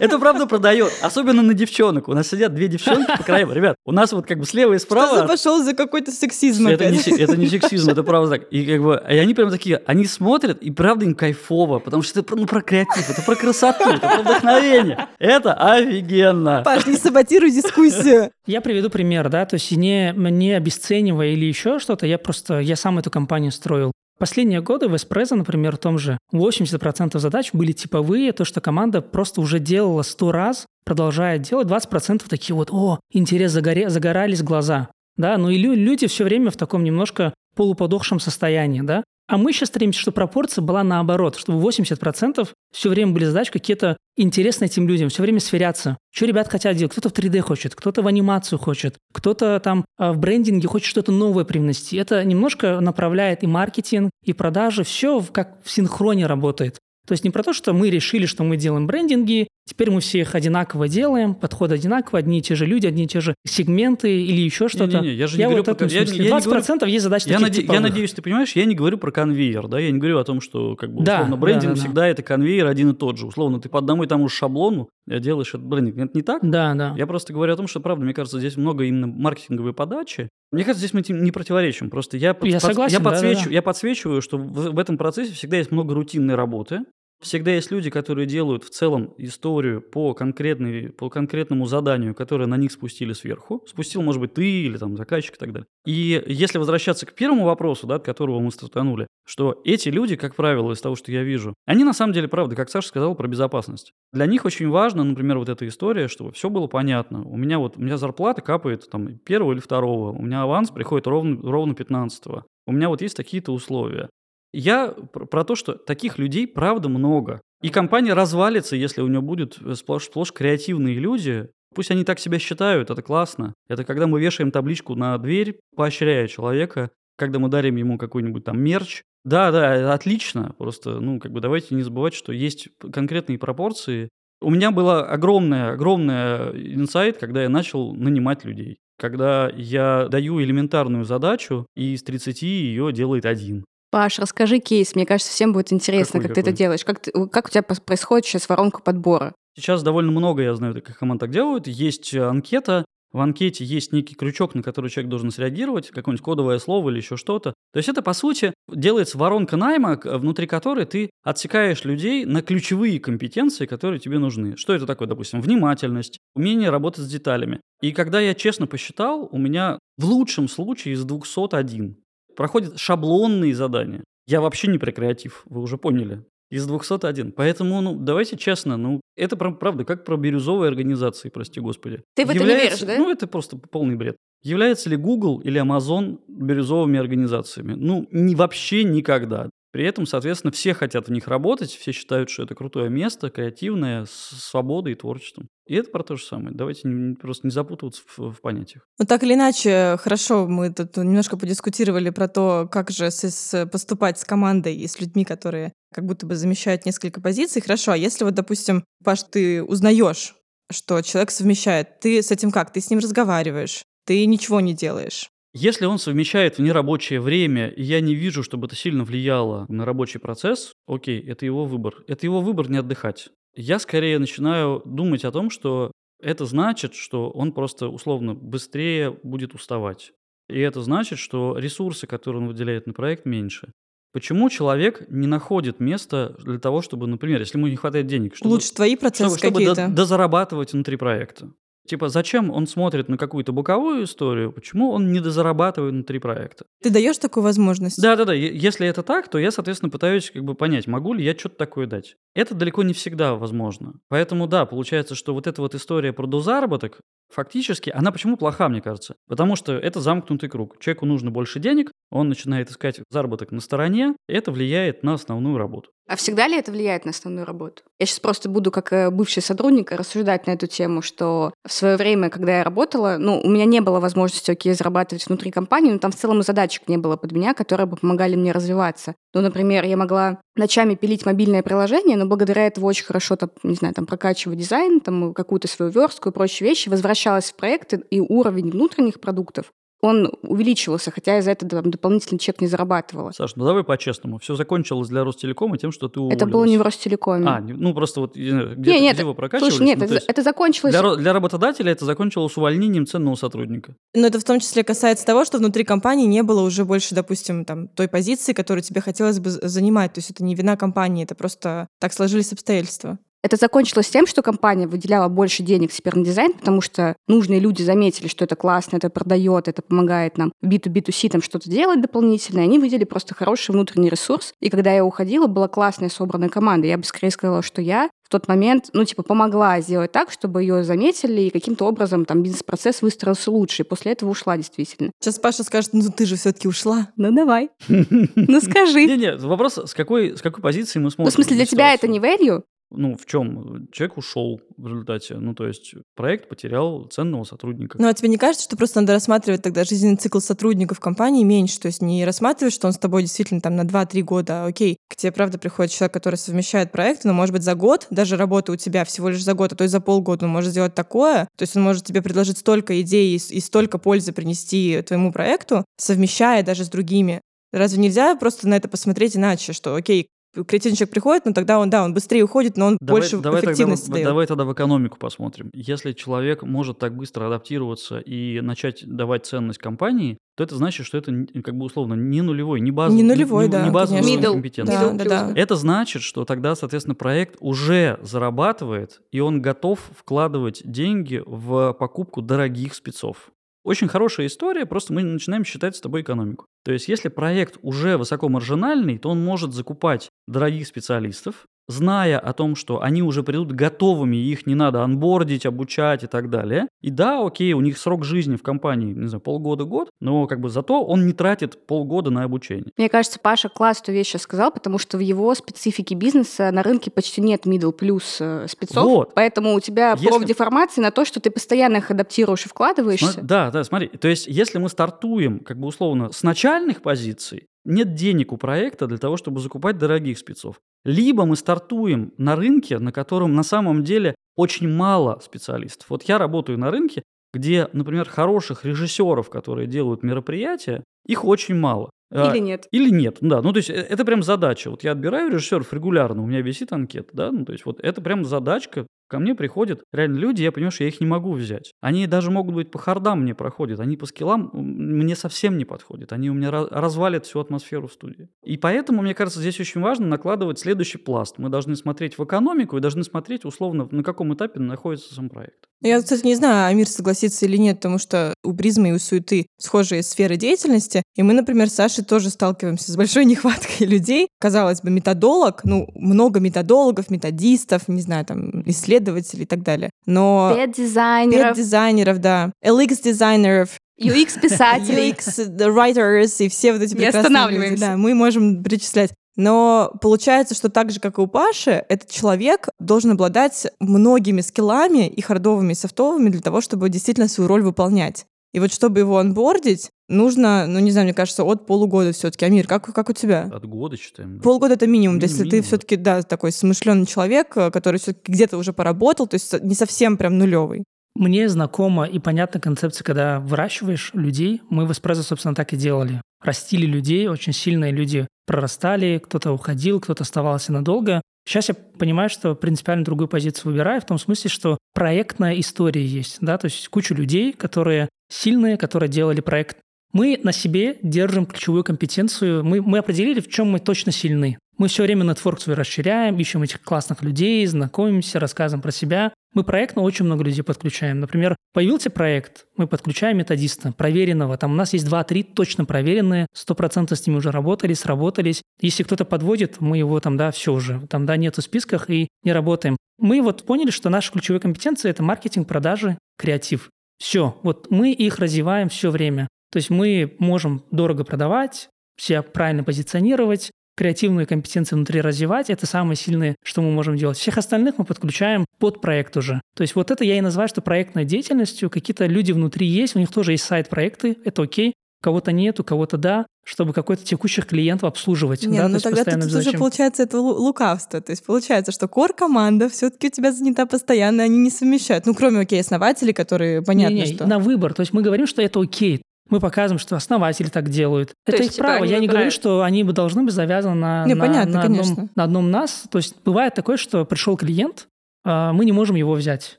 [0.00, 0.90] Это правда продает.
[1.02, 2.08] Особенно на девчонок.
[2.08, 3.52] У нас сидят две девчонки по краям.
[3.52, 5.18] Ребят, у нас вот как бы слева и Что справа...
[5.18, 8.48] за пошел за какой-то сексизм Это не, это не сексизм, это правда так.
[8.50, 12.18] И как бы, и они прям такие, они смотрят, и правда им кайфово, потому что
[12.18, 15.06] это про- ну, про креатив, это про красоту, это про вдохновение.
[15.20, 16.62] Это офигенно.
[16.64, 18.30] Паш, не саботируй дискуссию.
[18.46, 22.76] Я приведу пример, да, то есть не, не обесценивая или еще что-то, я просто, я
[22.76, 23.92] сам эту компанию строил.
[24.18, 29.00] Последние годы в Эспрессо, например, в том же, 80% задач были типовые, то, что команда
[29.02, 34.88] просто уже делала 100 раз, продолжает делать, 20% такие вот, о, интерес, загоре, загорались глаза.
[35.16, 39.02] Да, ну и лю- люди все время в таком немножко полуподохшем состоянии, да.
[39.28, 43.96] А мы сейчас стремимся, чтобы пропорция была наоборот, чтобы 80% все время были задачи какие-то
[44.16, 45.96] интересные этим людям, все время сверяться.
[46.12, 46.92] Что ребят хотят делать?
[46.92, 51.12] Кто-то в 3D хочет, кто-то в анимацию хочет, кто-то там а, в брендинге хочет что-то
[51.12, 51.96] новое привнести.
[51.96, 56.78] Это немножко направляет и маркетинг, и продажи, все как в синхроне работает.
[57.06, 60.20] То есть не про то, что мы решили, что мы делаем брендинги, теперь мы все
[60.20, 64.22] их одинаково делаем, подходы одинаковые, одни и те же люди, одни и те же сегменты
[64.24, 64.98] или еще что-то.
[64.98, 66.24] Не-не-не, я же не говорю вот про- я не- смысле.
[66.24, 69.10] я не 20% есть задачи Я, наде- я надеюсь, ты понимаешь, я не говорю про
[69.10, 71.80] конвейер, да, я не говорю о том, что как бы Да, условно да, брендинг да,
[71.80, 71.80] да.
[71.84, 73.26] всегда это конвейер один и тот же.
[73.26, 75.96] Условно, ты по одному и тому же шаблону э, делаешь этот брендинг.
[75.98, 76.40] Это не так?
[76.42, 76.94] Да, да.
[76.96, 80.28] Я просто говорю о том, что, правда, мне кажется, здесь много именно маркетинговой подачи.
[80.50, 81.88] Мне кажется, здесь мы этим не противоречим.
[81.88, 83.50] Просто я, под- Я под- согласен, я, да, да, подсвечу- да.
[83.50, 86.80] я подсвечиваю, что в, в этом процессе всегда есть много рутинной работы.
[87.22, 92.56] Всегда есть люди, которые делают в целом историю по, конкретной, по конкретному заданию, которое на
[92.56, 93.62] них спустили сверху.
[93.68, 95.66] Спустил, может быть, ты или там заказчик и так далее.
[95.86, 100.34] И если возвращаться к первому вопросу, да, от которого мы стартанули, что эти люди, как
[100.34, 103.28] правило, из того, что я вижу, они на самом деле, правда, как Саша сказал про
[103.28, 103.92] безопасность.
[104.12, 107.22] Для них очень важно, например, вот эта история, чтобы все было понятно.
[107.24, 111.06] У меня вот, у меня зарплата капает там первого или второго, у меня аванс приходит
[111.06, 112.24] ровно, ровно 15
[112.66, 114.08] У меня вот есть такие-то условия.
[114.52, 117.40] Я про, то, что таких людей правда много.
[117.62, 121.48] И компания развалится, если у нее будут сплошь, сплошь креативные люди.
[121.74, 123.54] Пусть они так себя считают, это классно.
[123.68, 128.60] Это когда мы вешаем табличку на дверь, поощряя человека, когда мы дарим ему какой-нибудь там
[128.60, 129.02] мерч.
[129.24, 130.54] Да, да, это отлично.
[130.58, 134.08] Просто, ну, как бы давайте не забывать, что есть конкретные пропорции.
[134.40, 138.78] У меня была огромная, огромная инсайт, когда я начал нанимать людей.
[138.98, 143.64] Когда я даю элементарную задачу, и из 30 ее делает один.
[143.92, 144.94] Паш, расскажи кейс.
[144.94, 146.56] Мне кажется, всем будет интересно, Какой, как ты это какой?
[146.58, 146.84] делаешь.
[146.84, 149.34] Как, ты- как у тебя происходит сейчас воронка подбора?
[149.54, 151.66] Сейчас довольно много, я знаю, таких команд так делают.
[151.66, 156.58] Есть э, анкета, в анкете есть некий крючок, на который человек должен среагировать, какое-нибудь кодовое
[156.58, 157.52] слово или еще что-то.
[157.74, 162.98] То есть это, по сути, делается воронка найма, внутри которой ты отсекаешь людей на ключевые
[162.98, 164.56] компетенции, которые тебе нужны.
[164.56, 167.60] Что это такое, допустим, внимательность, умение работать с деталями.
[167.82, 171.98] И когда я честно посчитал, у меня в лучшем случае из 201
[172.36, 174.04] проходят шаблонные задания.
[174.26, 176.24] Я вообще не про креатив, вы уже поняли.
[176.50, 177.32] Из 201.
[177.32, 182.02] Поэтому, ну, давайте честно, ну, это прям правда, как про бирюзовые организации, прости господи.
[182.14, 183.02] Ты в это не Является- веришь, да?
[183.02, 184.16] Ну, это просто полный бред.
[184.42, 187.72] Является ли Google или Amazon бирюзовыми организациями?
[187.74, 189.48] Ну, не, вообще никогда.
[189.72, 194.04] При этом, соответственно, все хотят в них работать, все считают, что это крутое место, креативное,
[194.04, 194.10] с
[194.50, 195.48] свободой и творчеством.
[195.66, 196.54] И это про то же самое.
[196.54, 198.84] Давайте не- просто не запутываться в, в понятиях.
[198.98, 203.66] Ну, так или иначе, хорошо, мы тут немножко подискутировали про то, как же с- с-
[203.66, 207.62] поступать с командой и с людьми, которые как будто бы замещают несколько позиций.
[207.62, 210.34] Хорошо, а если вот, допустим, Паш, ты узнаешь,
[210.72, 212.72] что человек совмещает, ты с этим как?
[212.72, 215.28] Ты с ним разговариваешь, ты ничего не делаешь.
[215.54, 219.84] Если он совмещает в нерабочее время, и я не вижу, чтобы это сильно влияло на
[219.84, 222.02] рабочий процесс, окей, это его выбор.
[222.08, 223.28] Это его выбор не отдыхать.
[223.54, 229.54] Я скорее начинаю думать о том, что это значит, что он просто условно быстрее будет
[229.54, 230.12] уставать.
[230.48, 233.72] И это значит, что ресурсы, которые он выделяет на проект, меньше.
[234.12, 238.52] Почему человек не находит места для того, чтобы, например, если ему не хватает денег, чтобы,
[238.52, 239.94] Лучше твои процессы чтобы, чтобы какие-то.
[239.94, 241.50] дозарабатывать внутри проекта?
[241.86, 246.64] Типа, зачем он смотрит на какую-то боковую историю, почему он не дозарабатывает внутри проекта?
[246.82, 248.00] Ты даешь такую возможность?
[248.00, 251.56] Да-да-да, если это так, то я, соответственно, пытаюсь как бы понять, могу ли я что-то
[251.56, 252.16] такое дать.
[252.34, 253.94] Это далеко не всегда возможно.
[254.08, 258.80] Поэтому, да, получается, что вот эта вот история про дозаработок, фактически, она почему плоха, мне
[258.80, 259.16] кажется?
[259.26, 260.78] Потому что это замкнутый круг.
[260.78, 265.90] Человеку нужно больше денег, он начинает искать заработок на стороне, это влияет на основную работу.
[266.08, 267.82] А всегда ли это влияет на основную работу?
[267.98, 271.96] Я сейчас просто буду как э, бывший сотрудник рассуждать на эту тему, что в свое
[271.96, 275.98] время, когда я работала, ну, у меня не было возможности, окей, зарабатывать внутри компании, но
[275.98, 279.14] там в целом и задачек не было под меня, которые бы помогали мне развиваться.
[279.32, 283.76] Ну, например, я могла ночами пилить мобильное приложение, но благодаря этому очень хорошо, там, не
[283.76, 288.20] знаю, там, прокачивать дизайн, там, какую-то свою верстку и прочие вещи, возвращалась в проекты, и
[288.20, 289.72] уровень внутренних продуктов
[290.02, 293.30] он увеличивался, хотя я за это там, дополнительный чек не зарабатывала.
[293.30, 294.38] Саш, ну давай по-честному.
[294.38, 296.42] Все закончилось для Ростелекома тем, что ты уволилась.
[296.42, 297.46] Это было не в Ростелекоме.
[297.46, 299.76] А, ну просто вот где, нет, нет, где вы прокачивались?
[299.76, 300.92] Слушай, нет, ну, это, это закончилось...
[300.92, 303.94] Для, для работодателя это закончилось увольнением ценного сотрудника.
[304.14, 307.64] Но это в том числе касается того, что внутри компании не было уже больше, допустим,
[307.64, 310.14] там, той позиции, которую тебе хотелось бы занимать.
[310.14, 313.18] То есть это не вина компании, это просто так сложились обстоятельства.
[313.42, 317.82] Это закончилось тем, что компания выделяла больше денег теперь на дизайн, потому что нужные люди
[317.82, 322.64] заметили, что это классно, это продает, это помогает нам B2B2C там что-то делать дополнительно, и
[322.64, 324.54] они выделили просто хороший внутренний ресурс.
[324.60, 326.86] И когда я уходила, была классная собранная команда.
[326.86, 330.62] Я бы скорее сказала, что я в тот момент, ну, типа, помогла сделать так, чтобы
[330.62, 333.82] ее заметили, и каким-то образом там бизнес-процесс выстроился лучше.
[333.82, 335.10] И после этого ушла действительно.
[335.20, 337.08] Сейчас Паша скажет, ну ты же все-таки ушла.
[337.16, 337.70] Ну давай.
[338.34, 339.04] Ну скажи.
[339.06, 341.24] Не-не, вопрос, с какой, с какой позиции мы смотрим?
[341.24, 342.62] Ну, в смысле, для тебя это не value?
[342.94, 343.88] Ну, в чем?
[343.92, 345.34] Человек ушел в результате.
[345.36, 347.98] Ну, то есть проект потерял ценного сотрудника.
[348.00, 351.80] Ну, а тебе не кажется, что просто надо рассматривать тогда жизненный цикл сотрудников компании меньше?
[351.80, 354.98] То есть не рассматривать, что он с тобой действительно там на 2-3 года, а окей,
[355.08, 358.72] к тебе, правда, приходит человек, который совмещает проекты, но, может быть, за год, даже работа
[358.72, 361.48] у тебя всего лишь за год, а то есть за полгода он может сделать такое,
[361.56, 365.84] то есть он может тебе предложить столько идей и, и столько пользы принести твоему проекту,
[365.96, 367.40] совмещая даже с другими.
[367.72, 371.90] Разве нельзя просто на это посмотреть иначе, что, окей, креативный человек приходит, но тогда он,
[371.90, 374.26] да, он быстрее уходит, но он давай, больше давай эффективности тогда, дает.
[374.26, 375.70] Давай тогда в экономику посмотрим.
[375.72, 381.16] Если человек может так быстро адаптироваться и начать давать ценность компании, то это значит, что
[381.16, 381.32] это
[381.64, 384.92] как бы условно не нулевой, не базовый, не нулевой, не, да, не базовый Middle, компетенции.
[384.92, 385.52] Да, да, да.
[385.56, 392.42] Это значит, что тогда, соответственно, проект уже зарабатывает, и он готов вкладывать деньги в покупку
[392.42, 393.50] дорогих спецов.
[393.84, 396.66] Очень хорошая история, просто мы начинаем считать с тобой экономику.
[396.84, 402.76] То есть, если проект уже высокомаржинальный, то он может закупать дорогих специалистов, зная о том,
[402.76, 406.88] что они уже придут готовыми, их не надо анбордить, обучать и так далее.
[407.00, 410.68] И да, окей, у них срок жизни в компании, не знаю, полгода-год, но как бы
[410.68, 412.92] зато он не тратит полгода на обучение.
[412.96, 417.10] Мне кажется, Паша классную вещь сейчас сказал, потому что в его специфике бизнеса на рынке
[417.10, 419.34] почти нет middle плюс э, спецов, вот.
[419.34, 420.28] поэтому у тебя если...
[420.28, 423.40] профдеформации на то, что ты постоянно их адаптируешь и вкладываешься.
[423.40, 427.66] Сма- да, да, смотри, то есть если мы стартуем, как бы условно, с начальных позиций,
[427.84, 430.80] нет денег у проекта для того, чтобы закупать дорогих спецов.
[431.04, 436.10] Либо мы стартуем на рынке, на котором на самом деле очень мало специалистов.
[436.10, 442.10] Вот я работаю на рынке, где, например, хороших режиссеров, которые делают мероприятия, их очень мало.
[442.32, 442.88] А, Или нет.
[442.92, 443.60] Или нет, да.
[443.60, 444.90] Ну, то есть э, это прям задача.
[444.90, 448.22] Вот я отбираю режиссеров регулярно, у меня висит анкета, да, ну, то есть вот это
[448.22, 451.94] прям задачка, Ко мне приходят реально люди, я понимаю, что я их не могу взять.
[452.02, 456.34] Они даже могут быть по хардам мне проходят, они по скиллам мне совсем не подходят.
[456.34, 458.50] Они у меня развалят всю атмосферу в студии.
[458.62, 461.54] И поэтому, мне кажется, здесь очень важно накладывать следующий пласт.
[461.56, 465.86] Мы должны смотреть в экономику и должны смотреть, условно, на каком этапе находится сам проект.
[466.02, 469.66] Я, кстати, не знаю, Амир согласится или нет, потому что у призмы и у суеты
[469.78, 471.22] схожие сферы деятельности.
[471.36, 474.48] И мы, например, с Сашей тоже сталкиваемся с большой нехваткой людей.
[474.60, 480.10] Казалось бы, методолог, ну, много методологов, методистов, не знаю, там, исследователей и так далее.
[480.26, 480.72] Но...
[480.76, 481.68] Пет-дизайнеров.
[481.68, 482.72] Пет-дизайнеров, да.
[482.84, 485.32] LX-дизайнеров, UX-писателей.
[485.32, 487.90] UX-writers и все вот эти Не останавливаемся.
[487.90, 489.32] Люди, да, мы можем перечислять.
[489.56, 495.28] Но получается, что так же, как и у Паши, этот человек должен обладать многими скиллами
[495.28, 498.46] и хардовыми, и софтовыми для того, чтобы действительно свою роль выполнять.
[498.72, 502.64] И вот чтобы его онбордить, нужно, ну не знаю, мне кажется, от полугода все-таки.
[502.64, 503.70] Амир, как, как у тебя?
[503.72, 504.56] От года считаем.
[504.56, 504.62] Да.
[504.62, 505.70] Полгода это минимум, минимум если минимум.
[505.70, 509.94] ты все-таки, да, такой смышленый человек, э, который все-таки где-то уже поработал, то есть не
[509.94, 511.04] совсем прям нулевый.
[511.34, 514.82] Мне знакома и понятна концепция, когда выращиваешь людей.
[514.90, 516.42] Мы в эспрессо, собственно, так и делали.
[516.62, 521.40] Растили людей, очень сильные люди прорастали, кто-то уходил, кто-то оставался надолго.
[521.66, 526.58] Сейчас я понимаю, что принципиально другую позицию выбираю, в том смысле, что проектная история есть,
[526.60, 529.98] да, то есть куча людей, которые сильные, которые делали проект.
[530.32, 534.78] Мы на себе держим ключевую компетенцию, мы, мы определили, в чем мы точно сильны.
[534.96, 539.52] Мы все время нетворк свой расширяем, ищем этих классных людей, знакомимся, рассказываем про себя.
[539.74, 541.40] Мы проектно очень много людей подключаем.
[541.40, 544.76] Например, появился проект, мы подключаем методиста, проверенного.
[544.78, 548.82] Там у нас есть 2-3 точно проверенные, 100% с ними уже работали, сработались.
[549.00, 552.48] Если кто-то подводит, мы его там, да, все уже, там, да, нету в списках и
[552.64, 553.16] не работаем.
[553.38, 557.10] Мы вот поняли, что наши ключевые компетенции– это маркетинг, продажи, креатив.
[557.38, 559.68] Все, вот мы их развиваем все время.
[559.92, 566.36] То есть мы можем дорого продавать, себя правильно позиционировать, креативные компетенции внутри развивать, это самое
[566.36, 567.58] сильное, что мы можем делать.
[567.58, 569.80] Всех остальных мы подключаем под проект уже.
[569.94, 572.10] То есть вот это я и называю, что проектной деятельностью.
[572.10, 575.14] Какие-то люди внутри есть, у них тоже есть сайт-проекты, это окей.
[575.42, 578.86] Кого-то нет, у кого-то да, чтобы какой-то текущих клиентов обслуживать.
[578.86, 581.40] Нет, да, ну то есть тогда тут постоянно уже получается это лу- лукавство.
[581.40, 585.44] То есть получается, что кор-команда все таки у тебя занята постоянно, они не совмещают.
[585.44, 587.66] Ну, кроме, окей, основателей, которые понятно, Не-не, что...
[587.66, 588.14] на выбор.
[588.14, 589.42] То есть мы говорим, что это окей.
[589.72, 591.54] Мы показываем, что основатели так делают.
[591.64, 592.24] То это есть, их типа, право.
[592.24, 595.18] Я не говорю, что они бы должны быть завязаны на, Не, на, понятно, на одном,
[595.18, 595.48] конечно.
[595.54, 596.24] на одном нас.
[596.30, 598.28] То есть бывает такое, что пришел клиент,
[598.66, 599.98] а мы не можем его взять.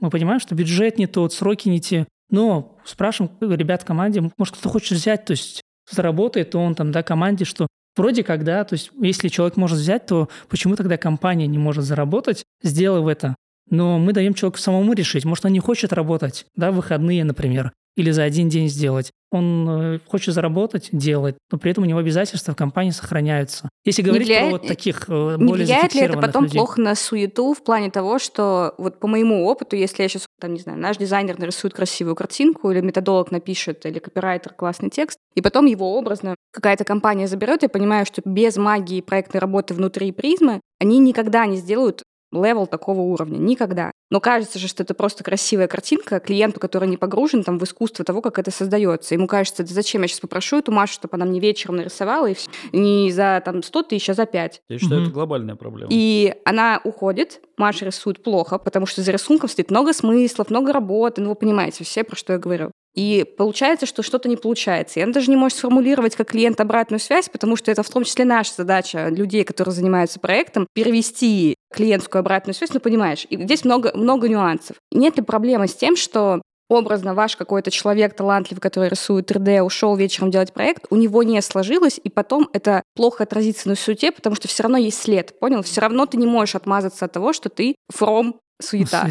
[0.00, 2.06] Мы понимаем, что бюджет не тот, сроки не те.
[2.30, 7.02] Но спрашиваем ребят в команде, может, кто хочет взять, то есть заработает он там, да,
[7.02, 11.46] команде, что вроде как, да, то есть если человек может взять, то почему тогда компания
[11.46, 13.36] не может заработать, сделав это?
[13.68, 15.26] Но мы даем человеку самому решить.
[15.26, 19.10] Может, он не хочет работать, да, в выходные, например, или за один день сделать.
[19.32, 23.68] Он э, хочет заработать, делает, но при этом у него обязательства в компании сохраняются.
[23.84, 26.58] Если говорить влияет- про вот таких э, Не более влияет ли это потом людей.
[26.58, 30.52] плохо на суету в плане того, что вот по моему опыту, если я сейчас, там,
[30.54, 35.40] не знаю, наш дизайнер нарисует красивую картинку, или методолог напишет, или копирайтер классный текст, и
[35.42, 40.60] потом его образно какая-то компания заберет, я понимаю, что без магии проектной работы внутри призмы
[40.80, 43.38] они никогда не сделают level такого уровня.
[43.38, 43.90] Никогда.
[44.10, 48.04] Но кажется же, что это просто красивая картинка клиенту, который не погружен там, в искусство
[48.04, 49.14] того, как это создается.
[49.14, 52.36] Ему кажется, да зачем я сейчас попрошу эту Машу, чтобы она мне вечером нарисовала, и
[52.72, 54.62] не за там, 100 тысяч, а за 5.
[54.68, 55.08] Я считаю, Мгм.
[55.08, 55.88] это глобальная проблема.
[55.92, 61.20] И она уходит, Маша рисует плохо, потому что за рисунком стоит много смыслов, много работы,
[61.20, 62.70] ну вы понимаете все, про что я говорю.
[62.96, 64.98] И получается, что что-то не получается.
[64.98, 68.02] И она даже не может сформулировать как клиент обратную связь, потому что это в том
[68.02, 73.26] числе наша задача людей, которые занимаются проектом, перевести клиентскую обратную связь, ну понимаешь.
[73.30, 74.76] И здесь много, много нюансов.
[74.92, 79.96] Нет ли проблемы с тем, что образно ваш какой-то человек талантливый, который рисует 3D, ушел
[79.96, 84.36] вечером делать проект, у него не сложилось, и потом это плохо отразится на суете, потому
[84.36, 85.62] что все равно есть след, понял?
[85.62, 89.08] Все равно ты не можешь отмазаться от того, что ты from суета.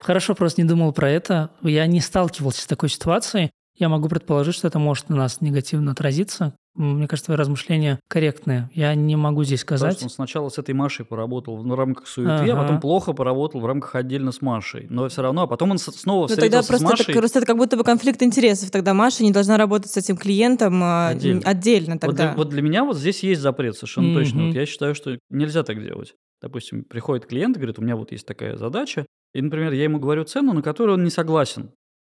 [0.00, 1.50] Хорошо, просто не думал про это.
[1.62, 3.50] Я не сталкивался с такой ситуацией.
[3.76, 6.54] Я могу предположить, что это может на нас негативно отразиться.
[6.74, 8.70] Мне кажется, твои размышления корректные.
[8.72, 9.96] Я не могу здесь Потому сказать.
[9.96, 12.62] что он сначала с этой Машей поработал в рамках суеты, а Ага.
[12.62, 14.86] потом плохо поработал в рамках отдельно с Машей.
[14.88, 17.04] Но все равно, а потом он с- снова Ну тогда встретился с просто, Машей.
[17.12, 18.70] это, просто это как будто бы конфликт интересов.
[18.70, 21.42] Тогда Маша не должна работать с этим клиентом а, Отдельно.
[21.44, 22.28] отдельно Вот тогда.
[22.28, 24.38] для, вот для меня вот здесь есть запрет совершенно точно.
[24.38, 24.46] Мгм.
[24.48, 26.14] Вот я считаю, что нельзя так делать.
[26.40, 29.04] Допустим, приходит клиент и говорит, у меня вот есть такая задача.
[29.34, 31.70] И, например, я ему говорю цену, на которую он не согласен.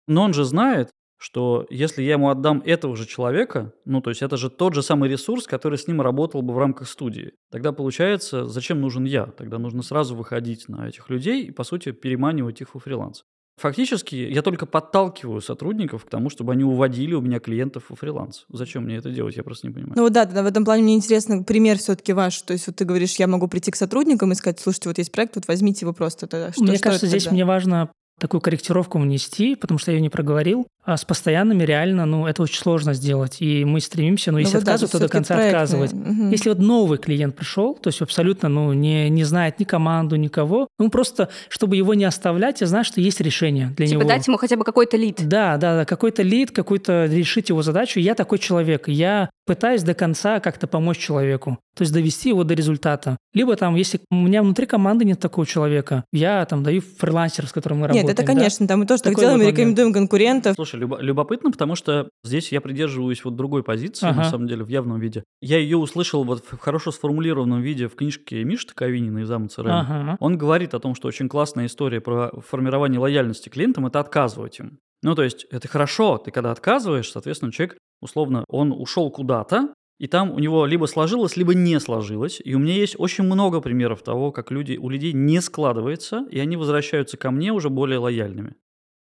[0.09, 4.23] Но он же знает, что если я ему отдам этого же человека, ну, то есть
[4.23, 7.73] это же тот же самый ресурс, который с ним работал бы в рамках студии, тогда
[7.73, 9.27] получается, зачем нужен я?
[9.27, 13.25] Тогда нужно сразу выходить на этих людей и, по сути, переманивать их во фриланс.
[13.59, 18.47] Фактически я только подталкиваю сотрудников к тому, чтобы они уводили у меня клиентов во фриланс.
[18.49, 19.95] Зачем мне это делать, я просто не понимаю.
[19.97, 22.41] Ну вот да, тогда в этом плане мне интересно пример все-таки ваш.
[22.43, 25.11] То есть вот ты говоришь, я могу прийти к сотрудникам и сказать, слушайте, вот есть
[25.11, 26.29] проект, вот возьмите его просто.
[26.29, 26.53] Тогда.
[26.53, 27.35] Что, Мне что кажется, это здесь тогда?
[27.35, 30.67] мне важно такую корректировку внести, потому что я ее не проговорил.
[30.85, 33.37] А с постоянными реально, ну, это очень сложно сделать.
[33.41, 35.63] И мы стремимся, ну, Ну если да, отказывать, то до конца проектные.
[35.63, 35.93] отказывать.
[35.93, 36.31] Мгм.
[36.31, 40.69] Если вот новый клиент пришел, то есть абсолютно ну, не, не знает ни команду, никого,
[40.79, 44.09] ну просто, чтобы его не оставлять, я знаю, что есть решение для Типа него.
[44.09, 45.21] дать ему хотя бы какой-то лид.
[45.29, 48.01] Да, да, да, какой-то лид, какой-то решить его задачу.
[48.01, 52.55] Я такой человек, я пытаюсь до конца как-то помочь человеку, то есть довести его до
[52.55, 53.17] результата.
[53.35, 57.53] Либо там, если у меня внутри команды нет такого человека, я там даю фрилансера, с
[57.53, 58.13] которым мы Нет, работаем.
[58.13, 58.27] это, да.
[58.27, 59.59] конечно, там мы тоже так Такой делаем, вот и момент.
[59.59, 60.55] рекомендуем конкурентов.
[60.55, 64.25] Слушай, любо- любопытно, потому что здесь я придерживаюсь вот другой позиции, на Ага.
[64.25, 65.25] самом деле, в явном виде.
[65.41, 69.71] Я ее услышал вот в хорошо сформулированном виде в книжке Миши Таковинина из Ама ЦРМ.
[69.71, 70.17] Ага.
[70.21, 74.79] Он говорит о том, что очень классная история про формирование лояльности клиентам– это отказывать им.
[75.03, 80.07] Ну, то есть это хорошо, ты когда отказываешь, соответственно, человек, условно, он ушел куда-то, и
[80.07, 82.41] там у него либо сложилось, либо не сложилось.
[82.45, 86.39] И у меня есть очень много примеров того, как люди, у людей не складывается, и
[86.39, 88.55] они возвращаются ко мне уже более лояльными.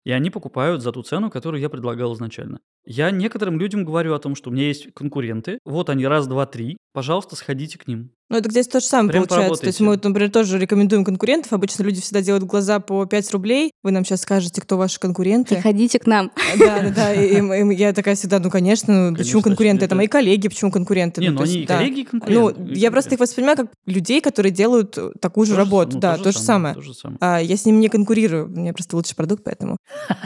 [0.06, 2.60] И они покупают за ту цену, которую я предлагал изначально.
[2.86, 6.46] Я некоторым людям говорю о том, что у меня есть конкуренты, вот они раз, два,
[6.46, 8.12] три, пожалуйста, сходите к ним.
[8.32, 9.62] Ну, это здесь то же самое Прям получается.
[9.62, 10.08] То есть мы, поработайте.
[10.08, 11.52] вот, например, тоже рекомендуем конкурентов.
[11.52, 13.71] Обычно люди всегда делают глаза по 5 рублей.
[13.82, 15.56] Вы нам сейчас скажете, кто ваши конкуренты.
[15.56, 16.32] Приходите к нам.
[16.60, 17.13] Да, да, да.
[17.15, 19.86] И, и- и я такая всегда, ну, конечно, ну, почему Конечно, конкуренты?
[19.86, 21.21] это- мои коллеги, почему конкуренты?
[21.21, 21.77] Не, Ну, ну есть, они и да.
[21.80, 22.19] коллеги, и Ну,
[22.52, 22.73] конкуренты.
[22.80, 25.92] я просто их воспринимаю как людей, которые делают э, такую же То же работу.
[25.94, 26.75] самое, да, ну, то же самое.
[26.75, 27.17] То же самое.
[27.21, 29.77] А, я с ним не конкурирую, у меня просто лучший продукт, поэтому.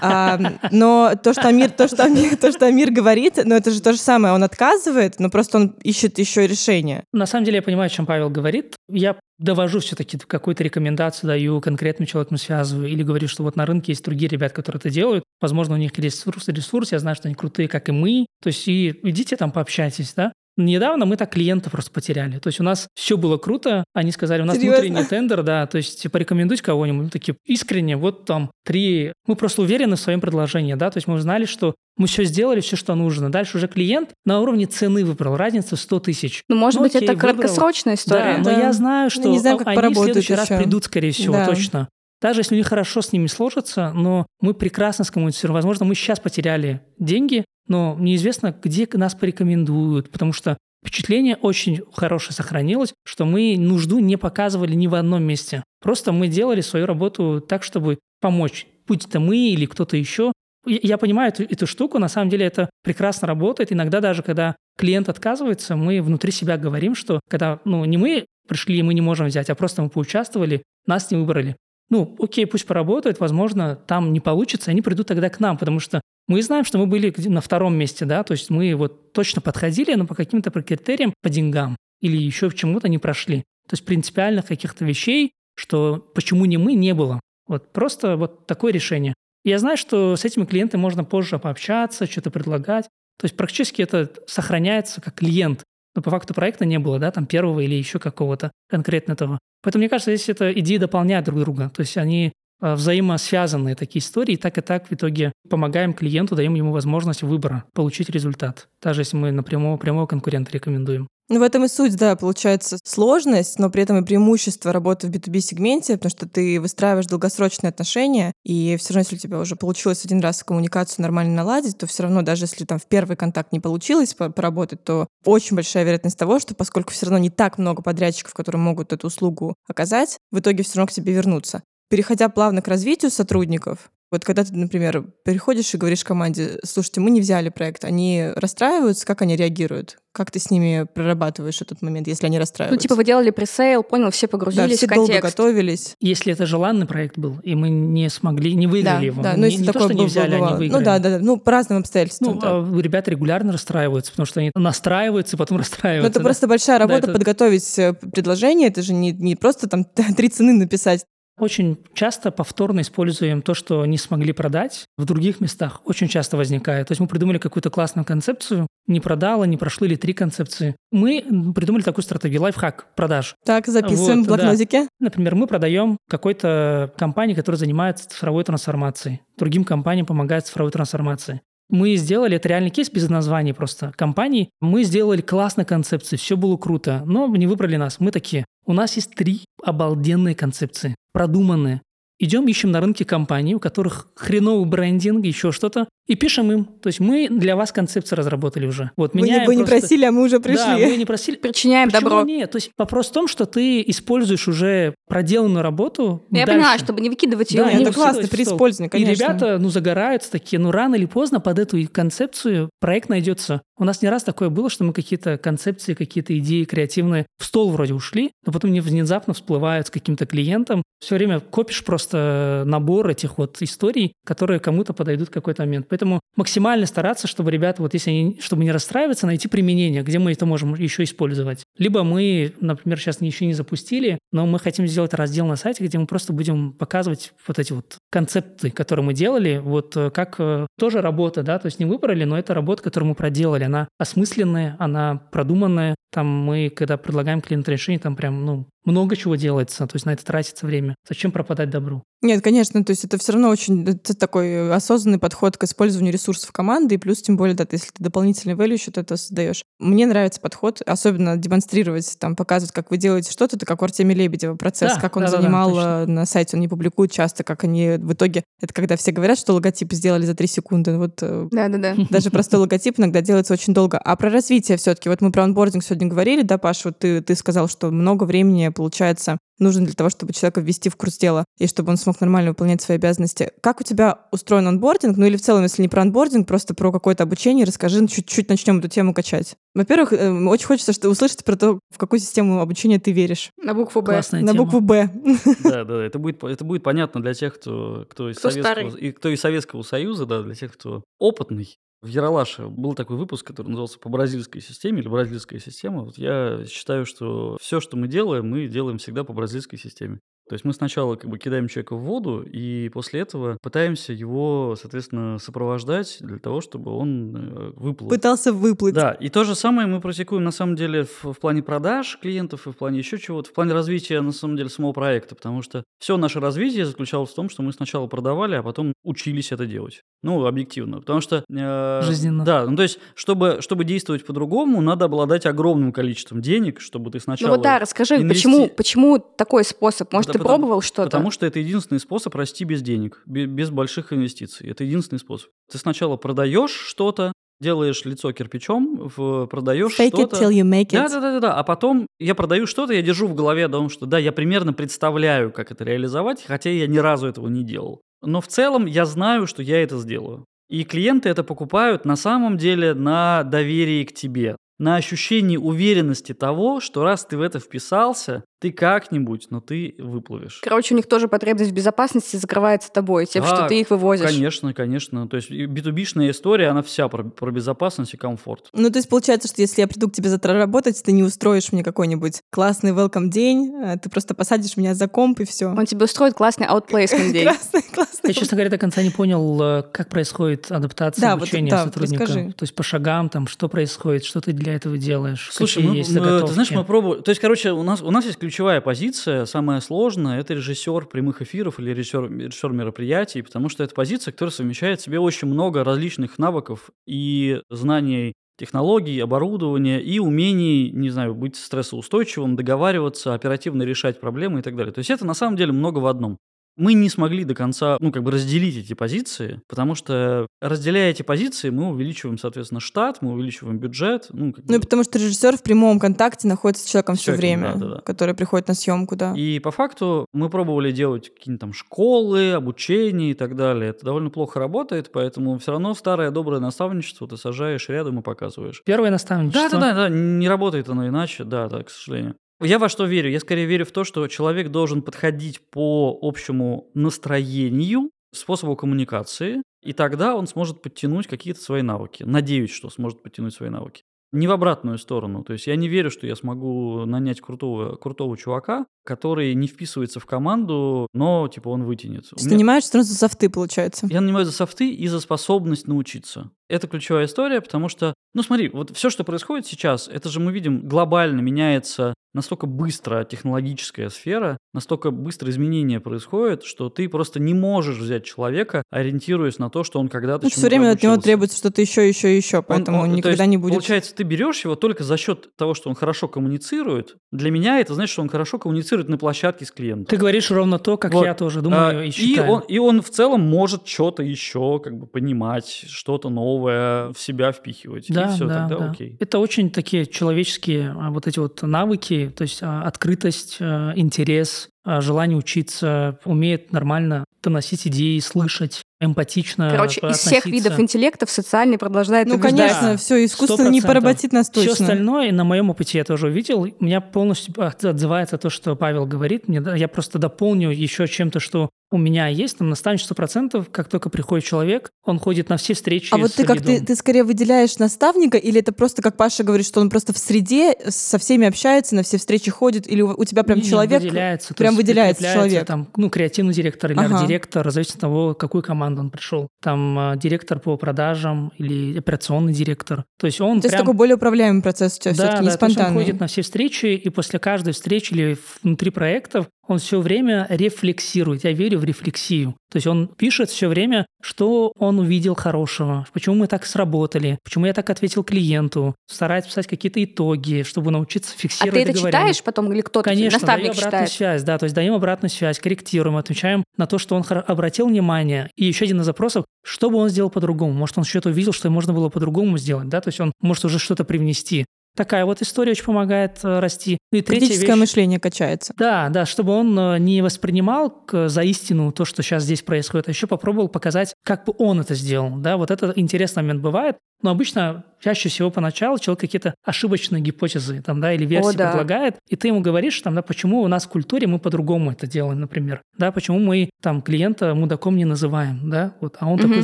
[0.01, 0.37] А,
[0.71, 3.93] но то, что Амир, то, что Амир, то, что Амир говорит, ну это же то
[3.93, 4.33] же самое.
[4.33, 7.05] Он отказывает, но просто он ищет еще решение.
[7.13, 8.75] На самом деле я понимаю, о чем Павел говорит.
[8.89, 13.93] Я довожу все-таки какую-то рекомендацию, даю конкретным человеком связываю или говорю, что вот на рынке
[13.93, 15.23] есть другие ребята, которые это делают.
[15.39, 18.25] Возможно, у них есть ресурс, ресурс, я знаю, что они крутые, как и мы.
[18.41, 20.33] То есть и идите там пообщайтесь, да.
[20.55, 22.37] Недавно мы так клиентов просто потеряли.
[22.37, 23.83] То есть у нас все было круто.
[23.93, 24.81] Они сказали, у нас Серьезно?
[24.81, 25.65] внутренний тендер, да.
[25.65, 27.05] То есть порекомендуйте кого-нибудь.
[27.05, 29.13] Мы такие искренне, вот там три...
[29.27, 30.91] Мы просто уверены в своем предложении, да.
[30.91, 33.31] То есть мы знали, что мы все сделали, все, что нужно.
[33.31, 35.37] Дальше уже клиент на уровне цены выбрал.
[35.37, 36.43] Разница в 100 тысяч.
[36.49, 37.35] Ну, может Ну, быть, окей, это выбрал.
[37.35, 38.33] краткосрочная история.
[38.35, 38.59] Да, но Да.
[38.59, 40.59] я знаю, Ну, что не знаю, как они в следующий раз ещё.
[40.61, 41.45] придут, скорее всего, Да.
[41.47, 41.89] точно.
[42.21, 45.55] Даже если у них хорошо с ними сложится, но мы прекрасно скоммуницируем.
[45.55, 52.33] Возможно, мы сейчас потеряли деньги, но неизвестно, где нас порекомендуют, потому что впечатление очень хорошее
[52.33, 55.63] сохранилось, что мы нужду не показывали ни в одном месте.
[55.81, 58.67] Просто мы делали свою работу так, чтобы помочь.
[58.87, 60.31] Будь это мы или кто-то еще.
[60.65, 63.71] Я понимаю эту, эту штуку, на самом деле это прекрасно работает.
[63.71, 68.81] Иногда даже, когда клиент отказывается, мы внутри себя говорим, что когда ну, не мы пришли,
[68.81, 71.55] мы не можем взять, а просто мы поучаствовали, нас не выбрали.
[71.89, 76.01] Ну, окей, пусть поработают, возможно, там не получится, они придут тогда к нам, потому что
[76.27, 79.93] мы знаем, что мы были на втором месте, да, то есть мы вот точно подходили,
[79.93, 83.43] но по каким-то критериям, по деньгам или еще чему-то не прошли.
[83.67, 87.19] То есть принципиальных каких-то вещей, что почему не мы, не было.
[87.47, 89.13] Вот просто вот такое решение.
[89.43, 92.85] Я знаю, что с этими клиентами можно позже пообщаться, что-то предлагать.
[93.19, 95.63] То есть практически это сохраняется как клиент.
[95.95, 99.39] Но по факту проекта не было, да, там первого или еще какого-то конкретно этого.
[99.61, 101.69] Поэтому мне кажется, здесь это идеи дополняют друг друга.
[101.69, 102.33] То есть они
[102.63, 107.65] взаимосвязанные такие истории, и так и так в итоге помогаем клиенту, даем ему возможность выбора,
[107.73, 111.07] получить результат, даже если мы напрямую прямого конкурента рекомендуем.
[111.29, 115.09] Ну, в этом и суть, да, получается сложность, но при этом и преимущество работы в
[115.09, 120.03] B2B-сегменте, потому что ты выстраиваешь долгосрочные отношения, и все равно, если у тебя уже получилось
[120.03, 123.61] один раз коммуникацию нормально наладить, то все равно, даже если там в первый контакт не
[123.61, 127.81] получилось по- поработать, то очень большая вероятность того, что поскольку все равно не так много
[127.81, 131.63] подрядчиков, которые могут эту услугу оказать, в итоге все равно к тебе вернутся.
[131.89, 137.09] Переходя плавно к развитию сотрудников, вот когда ты, например, переходишь и говоришь команде, слушайте, мы
[137.09, 139.97] не взяли проект, они расстраиваются, как они реагируют?
[140.11, 142.83] Как ты с ними прорабатываешь этот момент, если они Ну, расстраиваются?
[142.83, 145.35] типа, вы делали пресейл, понял, все да, погрузились все в долго контекст.
[145.35, 145.95] готовились.
[145.99, 149.39] Если это желанный проект был, и мы не смогли, не выиграли Да, его, да, не,
[149.39, 150.47] ну если не то, такое что не было- взяли, бывало.
[150.49, 150.79] они выиграли.
[150.79, 152.35] Ну да, да, да, ну по разным обстоятельствам.
[152.35, 152.49] Ну, да.
[152.59, 156.09] а ребята регулярно расстраиваются, потому что они настраиваются и потом Ну, расстраиваются.
[156.11, 156.23] это да.
[156.23, 159.83] просто большая работа это- подготовить э, предложение, это же не, не просто там
[160.15, 161.03] три цены написать.
[161.39, 165.81] Очень часто повторно используем то, что не смогли продать в других местах.
[165.85, 166.87] Очень часто возникает.
[166.87, 170.75] То есть мы придумали какую-то классную концепцию, не продала, не прошло или три концепции.
[170.91, 171.23] Мы
[171.55, 173.35] придумали такую стратегию лайфхак продаж.
[173.45, 174.87] Так, записываем Вот, в блокнотике.
[174.99, 179.21] Например, мы продаем какой-то компании, которая занимается цифровой трансформацией.
[179.37, 181.41] Другим компаниям помогает цифровой трансформации.
[181.69, 184.49] Мы сделали, это реальный кейс без названий просто компании.
[184.61, 187.99] Мы сделали классные концепции, все было круто, но не выбрали нас.
[187.99, 191.81] Мы такие, у нас есть три обалденные концепции, продуманные.
[192.23, 196.63] Идем, ищем на рынке компании, у которых хреновый брендинг, еще что-то, и пишем им.
[196.63, 198.91] То есть мы для вас концепции разработали уже.
[198.95, 200.85] Вот, Вы, не, меняем вы не просто- просили, а мы уже Да, пришли.
[200.85, 201.35] вы не просили.
[201.35, 202.23] Причиняем Почему добро.
[202.23, 202.49] нет?
[202.51, 206.59] То есть вопрос в том, что ты используешь уже проделанную работу Я дальше.
[206.59, 207.63] понимаю, чтобы не выкидывать ее.
[207.63, 209.11] Да, Не, не это классно при использовании, конечно.
[209.11, 213.61] И ребята, ну, загораются такие, ну, рано или поздно под эту концепцию проект найдется.
[213.77, 217.71] У нас не раз такое было, что мы какие-то концепции, какие-то идеи креативные в стол
[217.71, 220.83] вроде ушли, но потом они внезапно всплывают с каким-то клиентом.
[220.99, 225.87] Все время копишь просто набор этих вот историй, которые кому-то подойдут в какой-то момент.
[225.89, 230.31] Поэтому максимально стараться, чтобы ребята, вот если они, чтобы не расстраиваться, найти применение, где мы
[230.31, 231.63] это можем еще использовать.
[231.77, 235.97] Либо мы, например, сейчас еще не запустили, но мы хотим сделать раздел на сайте, где
[235.97, 240.67] мы просто будем показывать вот эти вот концепты, которые мы делали, вот э, как э,
[240.77, 244.75] тоже работа, да, то есть не выбрали, но это работа, которую мы проделали, она осмысленная,
[244.79, 245.95] она продуманная.
[246.11, 250.13] Там мы, когда предлагаем клиенту решение, там прям, ну, много чего делается, то есть на
[250.13, 250.95] это тратится время.
[251.07, 252.03] Зачем пропадать добру?
[252.23, 256.53] Нет, конечно, то есть это все равно очень это такой осознанный подход к использованию ресурсов
[256.53, 259.65] команды, и плюс тем более, да, если ты дополнительный value счет это создаешь.
[259.79, 264.15] Мне нравится подход, особенно демонстрировать, там, показывать, как вы делаете что-то, это как у Артемия
[264.15, 267.65] Лебедева процесс, Да, как он да-да-да, занимал э, на сайте, он не публикует часто, как
[267.65, 271.49] они в итоге, это когда все говорят, что логотип сделали за три секунды, вот э,
[271.51, 271.95] Да-да-да.
[272.09, 273.97] даже простой логотип иногда делается очень долго.
[273.97, 277.35] А про развитие все-таки, вот мы про онбординг сегодня говорили, да, Паш, вот ты, ты
[277.35, 281.67] сказал, что много времени, получается, нужно для того, чтобы человека ввести в курс дела и
[281.67, 283.51] чтобы он смог нормально выполнять свои обязанности.
[283.61, 285.17] Как у тебя устроен онбординг?
[285.17, 288.79] Ну или в целом, если не про онбординг, просто про какое-то обучение, расскажи, чуть-чуть начнем
[288.79, 289.55] эту тему качать.
[289.73, 293.51] Во-первых, э, очень хочется что, услышать про то, в какую систему обучения ты веришь.
[293.61, 294.13] На букву Б.
[294.13, 294.63] Классная На тема.
[294.63, 295.09] букву «Б».
[295.43, 296.03] Да, да, да.
[296.03, 299.39] Это будет, это будет понятно для тех, кто, кто, из Кто Советского, и кто из
[299.39, 301.77] Советского Союза, да, для тех, кто опытный.
[302.03, 306.03] В Яралаше был такой выпуск, который назывался «По бразильской системе» или «Бразильская система».
[306.03, 310.19] Вот я считаю, что все, что мы делаем, мы делаем всегда по бразильской системе.
[310.49, 314.75] То есть мы сначала как бы кидаем человека в воду, и после этого пытаемся его,
[314.79, 318.09] соответственно, сопровождать для того, чтобы он э, выплыл.
[318.09, 318.93] Пытался выплыть.
[318.93, 322.67] Да, и то же самое мы практикуем на самом деле в, в плане продаж клиентов
[322.67, 325.83] и в плане еще чего-то, в плане развития на самом деле самого проекта, потому что
[325.99, 330.01] все наше развитие заключалось в том, что мы сначала продавали, а потом учились это делать.
[330.23, 331.45] Ну, объективно, потому что...
[331.49, 332.43] э, Жизненно.
[332.43, 337.17] Да, ну то есть, чтобы, чтобы действовать по-другому, надо обладать огромным количеством денег, чтобы ты
[337.17, 337.51] Ну сначала...
[337.51, 340.11] вот да, расскажи, инвести- почему, почему такой способ?
[340.11, 341.03] Может, ты потому- пробовал что-то?
[341.09, 344.69] Потому что это единственный способ расти без денег, бе- без больших инвестиций.
[344.69, 345.49] Это единственный способ.
[345.71, 347.31] Ты сначала продаешь что-то,
[347.61, 350.35] делаешь лицо кирпичом, в- продаешь Fake it что-то.
[350.43, 350.91] till you make it.
[350.93, 351.53] Да, да, да, да, да.
[351.55, 354.73] А потом я продаю что-то, я держу в голове о том, что да, я примерно
[354.73, 358.01] представляю, как это реализовать, хотя я ни разу этого не делал.
[358.21, 360.45] Но в целом я знаю, что я это сделаю.
[360.69, 366.79] И клиенты это покупают на самом деле на доверии к тебе, на ощущении уверенности того,
[366.79, 370.61] что раз ты в это вписался, ты как-нибудь, но ты выплывешь.
[370.63, 374.25] Короче, у них тоже потребность в безопасности закрывается тобой, тем, что Да, ты их вывозишь.
[374.25, 375.27] Конечно, конечно.
[375.27, 378.69] То есть и B2B-шная история, она вся про, про безопасность и комфорт.
[378.71, 381.73] Ну, то есть получается, что если я приду к тебе завтра работать, ты не устроишь
[381.73, 385.65] мне какой-нибудь классный welcome день, э, ты просто посадишь меня за комп и все.
[385.67, 387.43] Он тебе устроит классный outplacement день.
[387.43, 388.29] Классный, классный.
[388.29, 391.93] Я, честно говоря, до конца не понял, э, как происходит адаптация Да, вот, да, вот
[391.93, 392.23] сотрудника.
[392.23, 392.53] расскажи.
[392.53, 395.95] То есть по шагам, там, что происходит, что ты для этого делаешь, Слушай, какие мы,
[395.97, 396.53] есть мы- ты заготовки.
[396.53, 397.19] знаешь, мы пробовали.
[397.21, 401.41] То есть, короче, у нас, у нас есть ключевая позиция, самая сложная, это режиссер прямых
[401.41, 405.83] эфиров или режиссер, режиссер мероприятий, потому что это позиция, которая совмещает в себе очень много
[405.83, 414.19] различных навыков и знаний технологий, оборудования и умений, не знаю, быть стрессоустойчивым, договариваться, оперативно решать
[414.19, 414.93] проблемы и так далее.
[414.93, 416.37] То есть это на самом деле много в одном.
[416.75, 421.21] Мы не смогли до конца, ну, как бы разделить эти позиции, потому что, разделяя эти
[421.21, 424.27] позиции, мы увеличиваем, соответственно, штат, мы увеличиваем бюджет.
[424.31, 427.19] Ну, как Ну, и бы- потому что режиссер в прямом контакте находится с человеком С
[427.19, 428.01] все человеком, время, да, да, да.
[428.01, 429.33] который приходит на съемку, да.
[429.35, 433.91] И по факту мы пробовали делать какие-нибудь там школы, обучение и так далее.
[433.91, 438.81] Это довольно плохо работает, поэтому все равно старое доброе наставничество ты сажаешь рядом и показываешь.
[438.85, 439.69] Первое наставничество.
[439.69, 442.35] Да, да, да, да, не работает оно иначе, да, да, к сожалению.
[442.63, 443.29] Я во что верю?
[443.29, 449.93] Я скорее верю в то, что человек должен подходить по общему настроению, способу коммуникации, и
[449.93, 452.23] тогда он сможет подтянуть какие-то свои навыки.
[452.23, 454.03] Надеюсь, что сможет подтянуть свои навыки.
[454.31, 455.43] Не в обратную сторону.
[455.43, 460.19] То есть я не верю, что я смогу нанять крутого, крутого чувака, который не вписывается
[460.19, 462.23] в команду, но типа он вытянет.
[462.23, 464.07] То У есть меня- нанимаешь равно за софты, получается.
[464.09, 466.49] я нанимаю за софты и за способность научиться.
[466.73, 470.51] Это ключевая история, потому что, ну смотри, вот все, что происходит сейчас, это же мы
[470.51, 477.53] видим, глобально меняется настолько быстро технологическая сфера, настолько быстро изменения происходят, что ты просто не
[477.53, 481.21] можешь взять человека, ориентируясь на то, что он когда-то Ну, все время от него обучился.
[481.27, 483.73] требуется что-то еще, еще, еще, Он- поэтому он- он, то никогда есть, не будет.
[483.73, 487.17] Получается, ты берешь его только за счет того, что он хорошо коммуницирует.
[487.31, 490.05] Для меня это значит, что он хорошо коммуницирует на площадке с клиентом.
[490.05, 491.25] Ты говоришь ровно то, как Вот.
[491.25, 492.49] я тоже думаю А, и и, считаю.
[492.51, 497.51] он, и он в целом может что-то еще как бы понимать, что-то новое в себя
[497.51, 498.05] впихивать.
[498.09, 498.91] Да, и все, да, тогда да.
[498.91, 499.17] окей.
[499.19, 504.69] Это очень такие человеческие а, вот эти вот навыки, то есть а, открытость, а, интерес,
[504.85, 510.49] желание учиться, умеет нормально доносить идеи, слышать, эмпатично Короче, из всех относиться.
[510.49, 512.71] видов интеллектов социальный продолжает Ну, побеждать.
[512.71, 513.87] конечно, все искусственно не 100%.
[513.87, 514.85] поработит нас Все точно.
[514.85, 516.61] остальное на моем опыте я тоже увидел.
[516.61, 519.47] У меня полностью отзывается то, что Павел говорит.
[519.47, 523.87] Мне, да, я просто дополню еще чем-то, что у меня есть там наставничество процентов, как
[523.87, 527.23] только приходит человек, он ходит на все встречи А вот ты как ты, ты скорее
[527.23, 531.47] выделяешь наставника, или это просто, как Паша говорит, что он просто в среде со всеми
[531.47, 534.73] общается, на все встречи ходит, или у у тебя прям Не, не, человек выделяется, прям
[534.73, 535.65] есть выделяется человек?
[535.67, 537.19] Там, ну, креативный директор или Ага.
[537.19, 539.47] арт-директор, зависит от того, какую команду он пришел.
[539.61, 543.05] Там а, директор по продажам или операционный директор.
[543.19, 543.85] То есть он То есть прям...
[543.85, 546.03] такой более управляемый процесс у тебя да, все-таки не да, то есть он спонтанный.
[546.03, 551.43] ходит на все встречи, и после каждой встречи или внутри проектов он все время рефлексирует.
[551.43, 552.55] Я верю в рефлексию.
[552.71, 557.67] То есть он пишет все время, что он увидел хорошего, почему мы так сработали, почему
[557.67, 562.41] я так ответил клиенту, старается писать какие-то итоги, чтобы научиться А фиксировать ты это читаешь
[562.41, 564.11] потом или кто-то, Конечно, наставник даю обратную читает?
[564.11, 568.49] связь, да, то есть даем обратную связь, корректируем, отвечаем на то, что он обратил внимание.
[568.55, 570.73] И еще один из запросов, что бы он сделал по-другому?
[570.73, 573.77] Может, он что-то увидел, что можно было по-другому сделать, да, то есть он может уже
[573.77, 574.65] что-то привнести.
[574.95, 576.97] Такая вот история очень помогает э, расти.
[577.11, 578.73] Ну И Критическое вещь, мышление качается.
[578.77, 583.11] да, да, чтобы он э, не воспринимал за истину то, что сейчас здесь происходит, а
[583.11, 585.35] еще попробовал показать, как бы он это сделал.
[585.37, 586.97] Да, вот это интересный момент бывает.
[587.23, 591.69] Но обычно, чаще всего поначалу человек какие-то ошибочные гипотезы там, да, или версии да.
[591.69, 595.07] предлагает, и ты ему говоришь, там, да, почему у нас в культуре мы по-другому это
[595.07, 595.81] делаем, например.
[595.97, 599.47] Да, почему мы там клиента мудаком не называем, да, вот, а он Мгм.
[599.47, 599.63] такую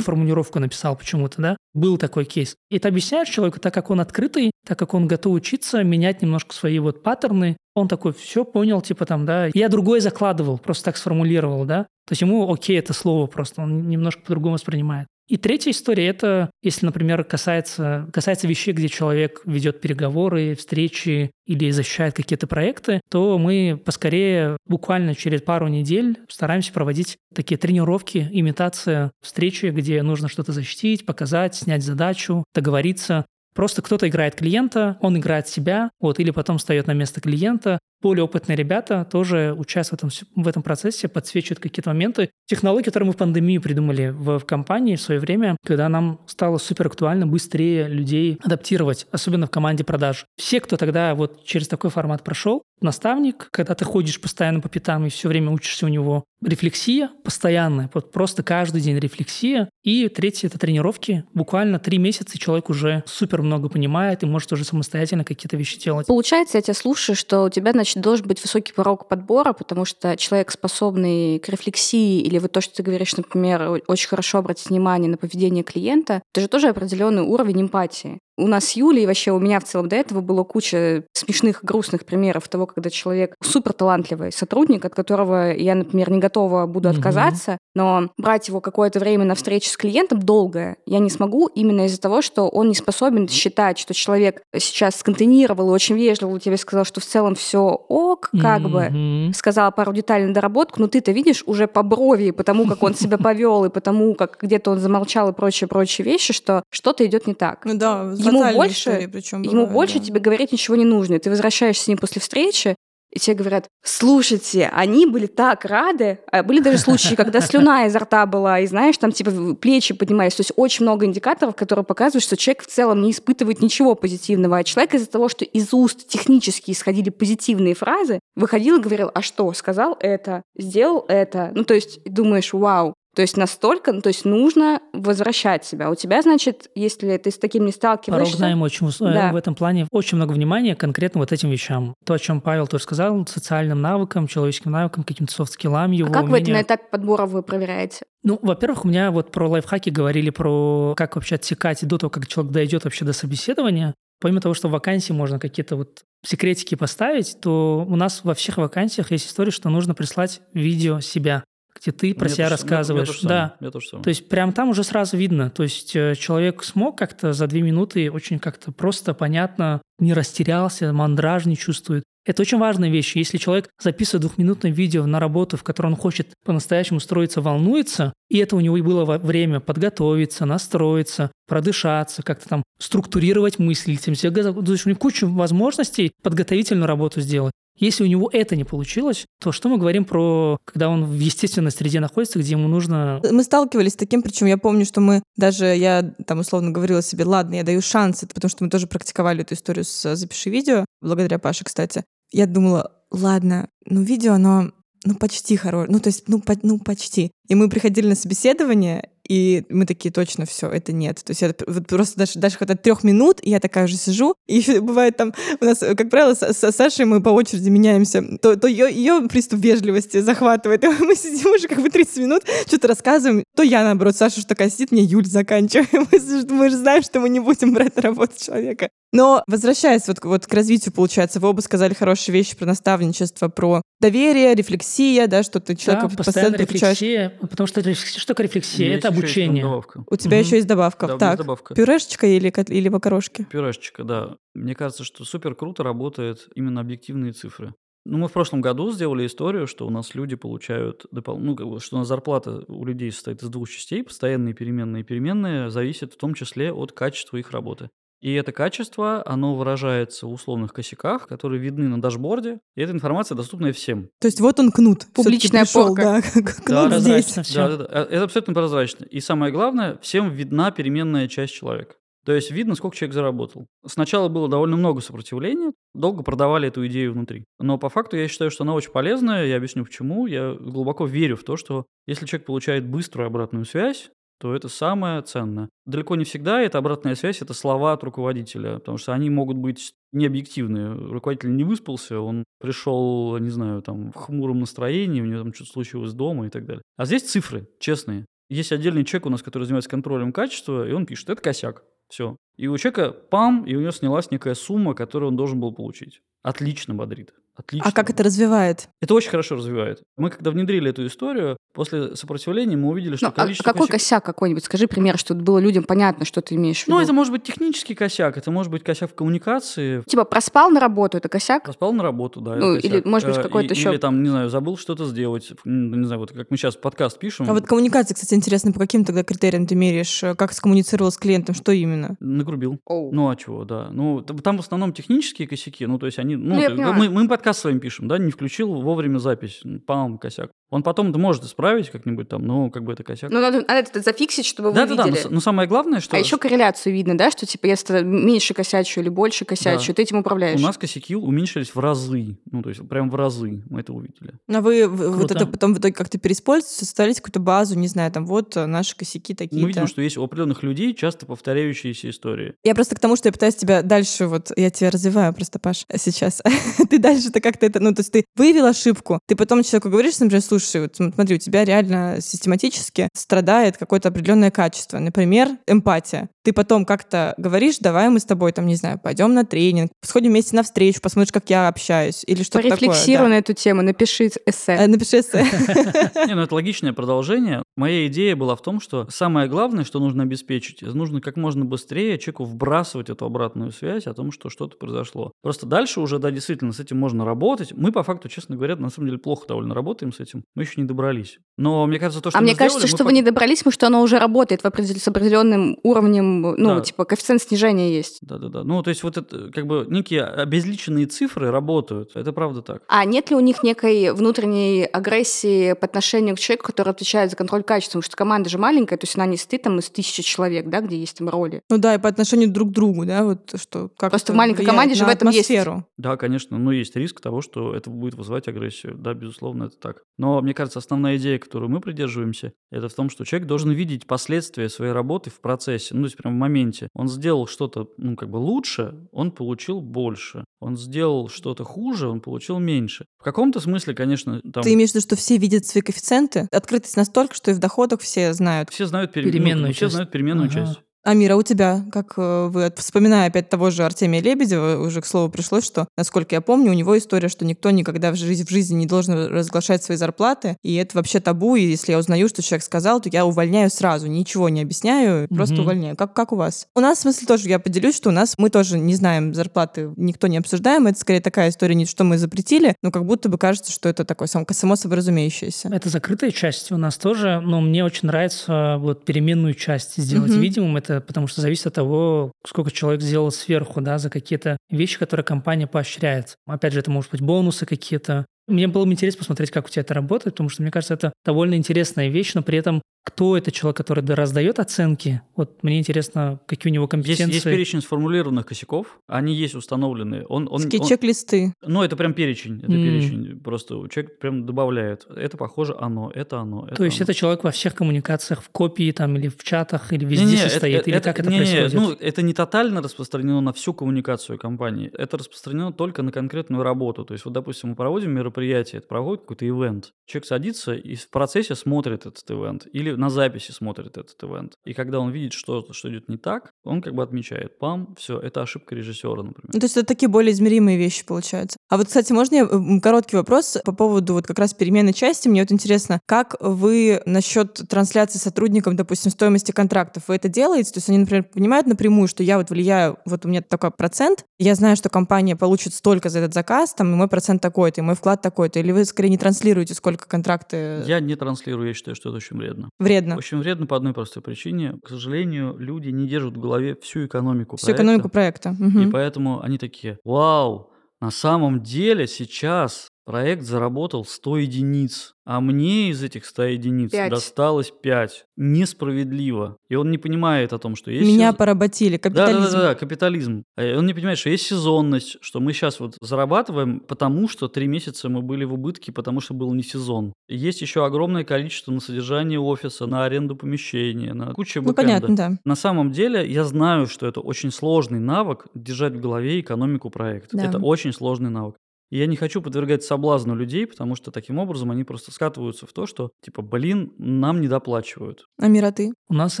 [0.00, 1.56] формулировку написал почему-то, да.
[1.74, 2.56] Был такой кейс.
[2.70, 6.54] И ты объясняешь человеку, так как он открытый, так как он готов учиться, менять немножко
[6.54, 9.50] свои вот паттерны, он такой, все понял, типа там, да.
[9.52, 11.84] Я другое закладывал, просто так сформулировал, да.
[12.06, 15.06] То есть ему окей это слово просто, он немножко по-другому воспринимает.
[15.30, 21.70] И третья история– это, если, например, касается, касается вещей, где человек ведет переговоры, встречи или
[21.70, 29.12] защищает какие-то проекты, то мы поскорее, буквально через пару недель, стараемся проводить такие тренировки, имитация
[29.22, 33.24] встречи, где нужно что-то защитить, показать, снять задачу, договориться.
[33.54, 37.78] Просто кто-то играет клиента, он играет себя, вот, или потом встает на место клиента.
[38.02, 42.30] Более опытные ребята тоже участвуют в этом, в этом процессе, подсвечивают какие-то моменты.
[42.46, 46.58] Технологии, которые мы в пандемию придумали в, в компании в свое время, когда нам стало
[46.58, 50.24] супер актуально быстрее людей адаптировать, особенно в команде продаж.
[50.36, 55.06] Все, кто тогда вот через такой формат прошел, наставник, когда ты ходишь постоянно по пятам
[55.06, 59.68] и все время учишься у него, рефлексия постоянная, вот просто каждый день рефлексия.
[59.82, 61.24] И третье– это тренировки.
[61.34, 66.06] Буквально три месяца человек уже супер много понимает и может уже самостоятельно какие-то вещи делать.
[66.06, 70.16] Получается, я тебя слушаю, что у тебя, значит, должен быть высокий порог подбора, потому что
[70.16, 75.10] человек, способный к рефлексии, или вот то, что ты говоришь, например, очень хорошо обратить внимание
[75.10, 78.18] на поведение клиента, это же тоже определенный уровень эмпатии.
[78.40, 81.62] У нас с Юлей, и вообще у меня в целом до этого было куча смешных,
[81.62, 86.88] грустных примеров того, когда человек супер талантливый сотрудник, от которого я, например, не готова буду
[86.88, 86.96] Мгм.
[86.96, 91.86] отказаться, но брать его какое-то время на встречу с клиентом долгое я не смогу именно
[91.86, 96.56] из-за того, что он не способен считать, что человек сейчас сконтейнировал и очень вежливо тебе
[96.56, 99.32] сказал, что в целом все ок, как бы Мгм.
[99.34, 103.18] сказала пару деталей на доработку, но ты-то видишь уже по брови, потому как он себя
[103.18, 107.64] повел, и потому как где-то он замолчал и прочие-прочие вещи, что что-то идет не так.
[107.64, 108.04] Ну да,
[108.38, 110.04] Ему больше- истории причем Ему бывают, больше да.
[110.04, 111.14] тебе говорить ничего не нужно.
[111.14, 112.76] И ты возвращаешься с ним после встречи,
[113.12, 116.20] и тебе говорят, слушайте, они были так рады.
[116.30, 120.36] А были даже случаи, когда слюна изо рта была, и знаешь, там типа плечи поднимались.
[120.36, 124.58] То есть очень много индикаторов, которые показывают, что человек в целом не испытывает ничего позитивного.
[124.58, 129.22] А человек из-за того, что из уст технически исходили позитивные фразы, выходил и говорил, а
[129.22, 131.50] что, сказал это, сделал это.
[131.54, 135.90] Ну, то есть думаешь, вау, то есть настолько, ну, то есть нужно возвращать себя.
[135.90, 138.36] У тебя, значит, если ты с таким не Порог сталкиваешься...
[138.36, 139.32] знаем очень э, Да.
[139.32, 141.94] в этом плане очень много внимания конкретно вот этим вещам.
[142.04, 146.28] То, о чем Павел тоже сказал, социальным навыкам, человеческим навыкам, каким-то софт-скиллам, его А как
[146.28, 148.06] вы это на этапе подбора вы проверяете?
[148.22, 152.28] Ну, во-первых, у меня вот про лайфхаки говорили про как вообще отсекать до того, как
[152.28, 153.94] человек дойдет вообще до собеседования.
[154.20, 158.58] Помимо того, что в вакансии можно какие-то вот секретики поставить, то у нас во всех
[158.58, 161.42] вакансиях есть история, что нужно прислать видео себя,
[161.78, 163.08] где ты про Мне себя то же- мне- мне рассказываешь.
[163.20, 163.56] то да.
[163.60, 163.80] мне то.
[163.80, 165.50] То есть прям там уже сразу видно.
[165.50, 170.92] То есть э, человек смог как-то за две минуты очень как-то просто, понятно, не растерялся,
[170.92, 172.04] мандраж не чувствует.
[172.26, 173.16] Это очень важная вещь.
[173.16, 178.36] Если человек записывает двухминутное видео на работу, в которой он хочет по-настоящему устроиться, волнуется, и
[178.38, 184.24] это у него и было время подготовиться, настроиться, продышаться, как-то там структурировать мысли, то есть
[184.24, 187.52] у него куча возможностей подготовительную работу сделать.
[187.80, 191.70] Если у него это не получилось, то что мы говорим про, когда он в естественной
[191.70, 195.64] среде находится, где ему нужно Мы сталкивались с таким, причем я помню, что мы даже,
[195.64, 199.42] я там условно говорила себе, ладно, я даю шанс, это потому что мы тоже практиковали
[199.42, 202.04] эту историю с «Запиши видео», благодаря Паше, кстати.
[202.30, 204.70] Я думала, ладно, ну видео, оно
[205.04, 207.32] ну, почти хорошее, ну, то есть, ну, по- ну, почти.
[207.48, 211.22] И мы приходили на собеседование, И мы такие, точно, все, это нет.
[211.24, 214.34] То есть это вот просто даже, даже хватает трех минут, я такая уже сижу.
[214.48, 218.24] И бывает там, у нас, как правило, с, с Сашей мы по очереди меняемся.
[218.38, 220.82] То, то ее, ее приступ вежливости захватывает.
[220.82, 223.44] И мы сидим уже как бы 30 минут, что-то рассказываем.
[223.54, 226.08] То я, наоборот, Саша что такая сидит, мне Юль заканчиваем.
[226.10, 228.88] Мы, мы же знаем, что мы не будем брать на работу человека.
[229.12, 233.82] Но возвращаясь вот, вот к развитию, получается, вы оба сказали хорошие вещи про наставничество, про
[234.00, 238.46] доверие, рефлексия, да, что ты человека Да, постоянно постоянно рефлексия, потому что это, что такое
[238.46, 238.86] рефлексия?
[238.86, 239.62] Это есть там обучение.
[239.62, 240.04] добавка.
[240.10, 240.46] У тебя Мгм.
[240.46, 241.06] еще есть добавка.
[241.06, 241.74] Да, так, добавка.
[241.74, 243.46] пюрешечка или, или макарошки?
[243.50, 244.36] Пюрешечка, да.
[244.54, 247.74] Мне кажется, что супер круто работает именно объективные цифры.
[248.06, 251.66] Ну, мы в прошлом году сделали историю, что у нас люди получают допол- ну, как
[251.68, 255.04] бы, что у нас зарплата у людей состоит из двух частей, постоянные переменные.
[255.04, 257.90] Переменные зависят в том числе от качества их работы.
[258.20, 263.34] И это качество, оно выражается в условных косяках, которые видны на дашборде, и эта информация
[263.34, 264.10] доступна всем.
[264.20, 265.06] То есть вот он кнут.
[265.14, 266.02] Публичная пришел, порка.
[266.02, 266.64] Да, кнут здесь.
[266.90, 267.54] прозрачно всё.
[267.54, 268.02] Да, да, да.
[268.10, 269.04] Это абсолютно прозрачно.
[269.04, 271.94] И самое главное, всем видна переменная часть человека.
[272.24, 273.66] То есть видно, сколько человек заработал.
[273.86, 277.44] Сначала было довольно много сопротивления, долго продавали эту идею внутри.
[277.58, 280.26] Но по факту я считаю, что она очень полезная, я объясню почему.
[280.26, 284.10] Я глубоко верю в то, что если человек получает быструю обратную связь,
[284.40, 285.68] то это самое ценное.
[285.84, 289.92] Далеко не всегда эта обратная связь– это слова от руководителя, потому что они могут быть
[290.12, 290.92] необъективные.
[290.94, 295.72] Руководитель не выспался, он пришел, не знаю, там, в хмуром настроении, у него там что-то
[295.72, 296.82] случилось дома и так далее.
[296.96, 298.24] А здесь цифры честные.
[298.48, 302.36] Есть отдельный человек у нас, который занимается контролем качества, и он пишет, это косяк, все.
[302.56, 306.22] И у человека пам, и у него снялась некая сумма, которую он должен был получить.
[306.42, 307.34] Отлично бодрит.
[307.60, 307.88] Отлично.
[307.88, 308.88] А как это развивает?
[309.00, 310.02] Это очень хорошо развивает.
[310.16, 313.90] Мы когда внедрили эту историю, после сопротивления мы увидели, что Ну, а количество какой косяк-
[313.92, 314.64] косяк какой-нибудь?
[314.64, 316.96] Скажи пример, чтобы было людям понятно, что ты имеешь в виду.
[316.96, 320.02] Ну, это может быть технический косяк, это может быть косяк в коммуникации.
[320.06, 321.64] Типа проспал на работу, это косяк?
[321.64, 322.56] Проспал на работу, да.
[322.56, 322.92] это Ну, косяк.
[322.92, 325.50] или, может быть, Э, какой-то ещё- Или там, не знаю, забыл что-то сделать.
[325.64, 327.48] Не знаю, вот как мы сейчас подкаст пишем.
[327.50, 330.22] А вот коммуникация, кстати, интересно, по каким тогда критериям ты меряешь?
[330.22, 331.54] Э, Как скоммуницировал с клиентом?
[331.54, 332.16] Что именно?
[332.20, 332.78] Нагрубил.
[332.86, 333.12] Оу.
[333.12, 333.88] Ну а чего, да.
[333.90, 335.86] Ну, там в основном технические косяки.
[335.86, 336.36] Ну, то есть они.
[336.36, 339.62] Ну, Ну, мы, мы подкаст с вами пишем, да, не включил вовремя запись.
[339.86, 340.50] Пам, косяк.
[340.70, 343.28] Он потом может исправить как-нибудь там, но как бы это косяк.
[343.30, 345.06] Ну, надо, надо это зафиксить, чтобы вы да, да, да.
[345.06, 345.26] Но, видели.
[345.32, 349.00] но самое главное, что А еще корреляцию видно, да, что типа если ты меньше косячу
[349.00, 349.94] или больше косячу, Да.
[349.94, 350.60] ты этим управляешь.
[350.60, 352.38] у нас косяки уменьшились в разы.
[352.52, 354.34] Ну, то есть прям в разы мы это увидели.
[354.48, 355.34] А вы в- вот Круто.
[355.34, 358.96] это потом в итоге как-то переиспользуете, составляете какую-то базу, не знаю, там вот э, наши
[358.96, 359.62] косяки такие-то.
[359.62, 362.54] Мы видим, что есть у определенных людей часто повторяющиеся истории.
[362.62, 365.84] Я просто к тому, что я пытаюсь тебя дальше, вот я тебя развиваю просто, Паш,
[365.96, 366.40] сейчас.
[366.88, 366.98] ты
[367.40, 370.96] как-то это, ну, то есть ты выявил ошибку, ты потом человеку говоришь, например, слушай, вот
[370.96, 376.28] см- смотри, у тебя реально систематически страдает какое-то определенное качество, например, эмпатия.
[376.42, 380.30] Ты потом как-то говоришь, давай мы с тобой, там, не знаю, пойдем на тренинг, сходим
[380.30, 382.78] вместе на встречу, посмотришь, как я общаюсь, или что-то такое.
[382.78, 383.28] Порефлексируй да.
[383.30, 384.72] на эту тему, напиши эссе.
[384.72, 385.44] Э, Напиши эссе.
[386.26, 387.62] Не, ну это логичное продолжение.
[387.76, 392.18] Моя идея была в том, что самое главное, что нужно обеспечить, нужно как можно быстрее
[392.18, 395.32] человеку вбрасывать эту обратную связь о том, что что-то произошло.
[395.42, 397.72] Просто дальше уже, да, действительно, с этим можно работать.
[397.74, 400.44] Мы, по факту, честно говоря, на самом деле плохо довольно работаем с этим.
[400.54, 401.38] Мы еще не добрались.
[401.56, 403.22] Но мне кажется, то, что А мы мне кажется, сделали, мы что вы пок- не
[403.22, 406.80] добрались, потому что оно уже работает в определ- с определенным уровнем, ну, Да.
[406.80, 408.18] типа, коэффициент снижения есть.
[408.22, 408.64] Да-да-да.
[408.64, 412.12] Ну, то есть вот это, как бы, некие обезличенные цифры работают.
[412.14, 412.82] Это правда так.
[412.88, 417.36] А нет ли у них некой внутренней агрессии по отношению к человеку, который отвечает за
[417.36, 417.98] контроль качества?
[417.98, 420.80] Потому что команда же маленькая, то есть она не стоит там из тысячи человек, да,
[420.80, 421.62] где есть там роли.
[421.68, 424.64] Ну да, и по отношению друг к другу, да, вот что как Просто в маленькой
[424.64, 425.86] команде же в этом есть- атмосферу.
[425.96, 428.94] Да, конечно, но есть риск того, что это будет вызывать агрессию.
[428.96, 430.02] Да, безусловно, это так.
[430.18, 434.06] Но мне кажется, основная идея, которую мы придерживаемся, это в том, что человек должен видеть
[434.06, 436.88] последствия своей работы в процессе, ну, то есть прям в моменте.
[436.94, 440.44] Он сделал что-то, ну, как бы лучше, он получил больше.
[440.60, 443.06] Он сделал что-то хуже, он получил меньше.
[443.18, 444.62] В каком-то смысле, конечно, там...
[444.62, 446.48] Ты имеешь в виду, что все видят свои коэффициенты?
[446.52, 448.68] Открытость настолько, что и в доходах все знают.
[448.70, 449.94] Все знают, пере- ну, Переменную все часть.
[449.94, 450.54] знают переменную Ага.
[450.66, 450.80] часть.
[451.02, 455.30] Амира, у тебя, как э, вы, вспоминая опять того же Артемия Лебедева, уже к слову
[455.30, 458.74] пришлось, что, насколько я помню, у него история, что никто никогда в жизни, в жизни
[458.76, 462.64] не должен разглашать свои зарплаты, и это вообще табу, и если я узнаю, что человек
[462.64, 465.62] сказал, то я увольняю сразу, ничего не объясняю, просто Мгм.
[465.62, 465.96] увольняю.
[465.96, 466.66] Как, как у вас?
[466.76, 469.94] У нас, в смысле, тоже я поделюсь, что у нас, мы тоже не знаем зарплаты,
[469.96, 473.38] никто не обсуждаем, это скорее такая история, не что мы запретили, но как будто бы
[473.38, 475.68] кажется, что это такое само, само собой разумеющееся.
[475.72, 480.40] Это закрытая часть у нас тоже, но мне очень нравится вот переменную часть сделать Мгм.
[480.42, 480.76] видимым.
[480.76, 485.24] Это потому что зависит от того, сколько человек сделал сверху, да, за какие-то вещи, которые
[485.24, 486.34] компания поощряет.
[486.46, 488.26] Опять же, это может быть бонусы какие-то.
[488.48, 491.12] Мне было бы интересно посмотреть, как у тебя это работает, потому что, мне кажется, это
[491.24, 495.22] довольно интересная вещь, но при этом кто это человек, который раздает оценки.
[495.34, 497.24] Вот мне интересно, какие у него компетенции.
[497.24, 500.26] Есть, есть перечень сформулированных косяков, они есть установленные.
[500.26, 501.54] Он, он, Такие чек-листы.
[501.62, 502.84] Ну, это прям перечень, это mm.
[502.84, 503.40] перечень.
[503.40, 505.06] Просто человек прям добавляет.
[505.16, 506.66] Это похоже оно, это оно.
[506.66, 507.04] Это То есть оно.
[507.04, 510.36] это человек во всех коммуникациях, в копии там или в чатах, или везде не, не,
[510.38, 511.72] состоит, это, или это, как это не, происходит?
[511.72, 514.90] Не, ну, это не тотально распространено на всю коммуникацию компании.
[514.96, 517.04] Это распространено только на конкретную работу.
[517.04, 519.92] То есть вот, допустим, мы проводим мероприятие, это проводит какой-то ивент.
[520.06, 524.54] Человек садится и в процессе смотрит этот ивент или на записи смотрит этот ивент.
[524.64, 528.18] И когда он видит что-то, что идет не так, он как бы отмечает, пам, все,
[528.18, 529.50] это ошибка режиссера, например.
[529.52, 531.56] Ну, то есть это такие более измеримые вещи получаются.
[531.68, 535.28] А вот, кстати, можно я короткий вопрос по поводу вот как раз переменной части?
[535.28, 540.72] Мне вот интересно, как вы насчет трансляции сотрудникам, допустим, стоимости контрактов, вы это делаете?
[540.72, 544.24] То есть они, например, понимают напрямую, что я вот влияю, вот у меня такой процент,
[544.38, 547.84] я знаю, что компания получит столько за этот заказ, там, и мой процент такой-то, и
[547.84, 550.82] мой вклад такой-то, или вы скорее не транслируете, сколько контракты?
[550.86, 552.70] Я не транслирую, я считаю, что это очень вредно.
[552.80, 553.16] Вредно?
[553.16, 554.74] Очень вредно по одной простой причине.
[554.82, 557.82] К сожалению, люди не держат в голове всю экономику всю проекта.
[557.82, 558.56] экономику проекта.
[558.58, 558.80] Угу.
[558.80, 565.90] И поэтому они такие, вау, на самом деле сейчас проект заработал 100 единиц а мне
[565.90, 567.08] из этих 100 единиц 5.
[567.08, 568.26] досталось 5.
[568.36, 569.56] Несправедливо.
[569.68, 571.06] И он не понимает о том, что есть...
[571.06, 571.38] Меня сез...
[571.38, 571.98] поработили.
[571.98, 572.42] Капитализм.
[572.42, 573.44] Да-да-да, капитализм.
[573.56, 577.68] А он не понимает, что есть сезонность, что мы сейчас вот зарабатываем, потому что три
[577.68, 580.14] месяца мы были в убытке, потому что был не сезон.
[580.28, 585.38] Есть еще огромное количество на содержание офиса, на аренду помещения, на кучу Ну, понятно, да.
[585.44, 590.36] На самом деле, я знаю, что это очень сложный навык держать в голове экономику проекта.
[590.36, 590.44] Да.
[590.44, 591.54] Это очень сложный навык.
[591.90, 595.72] И я не хочу подвергать соблазну людей, потому что таким образом они просто скатываются в
[595.72, 598.26] то, что типа, блин, нам не доплачивают.
[598.38, 598.72] А Мира,
[599.08, 599.40] У нас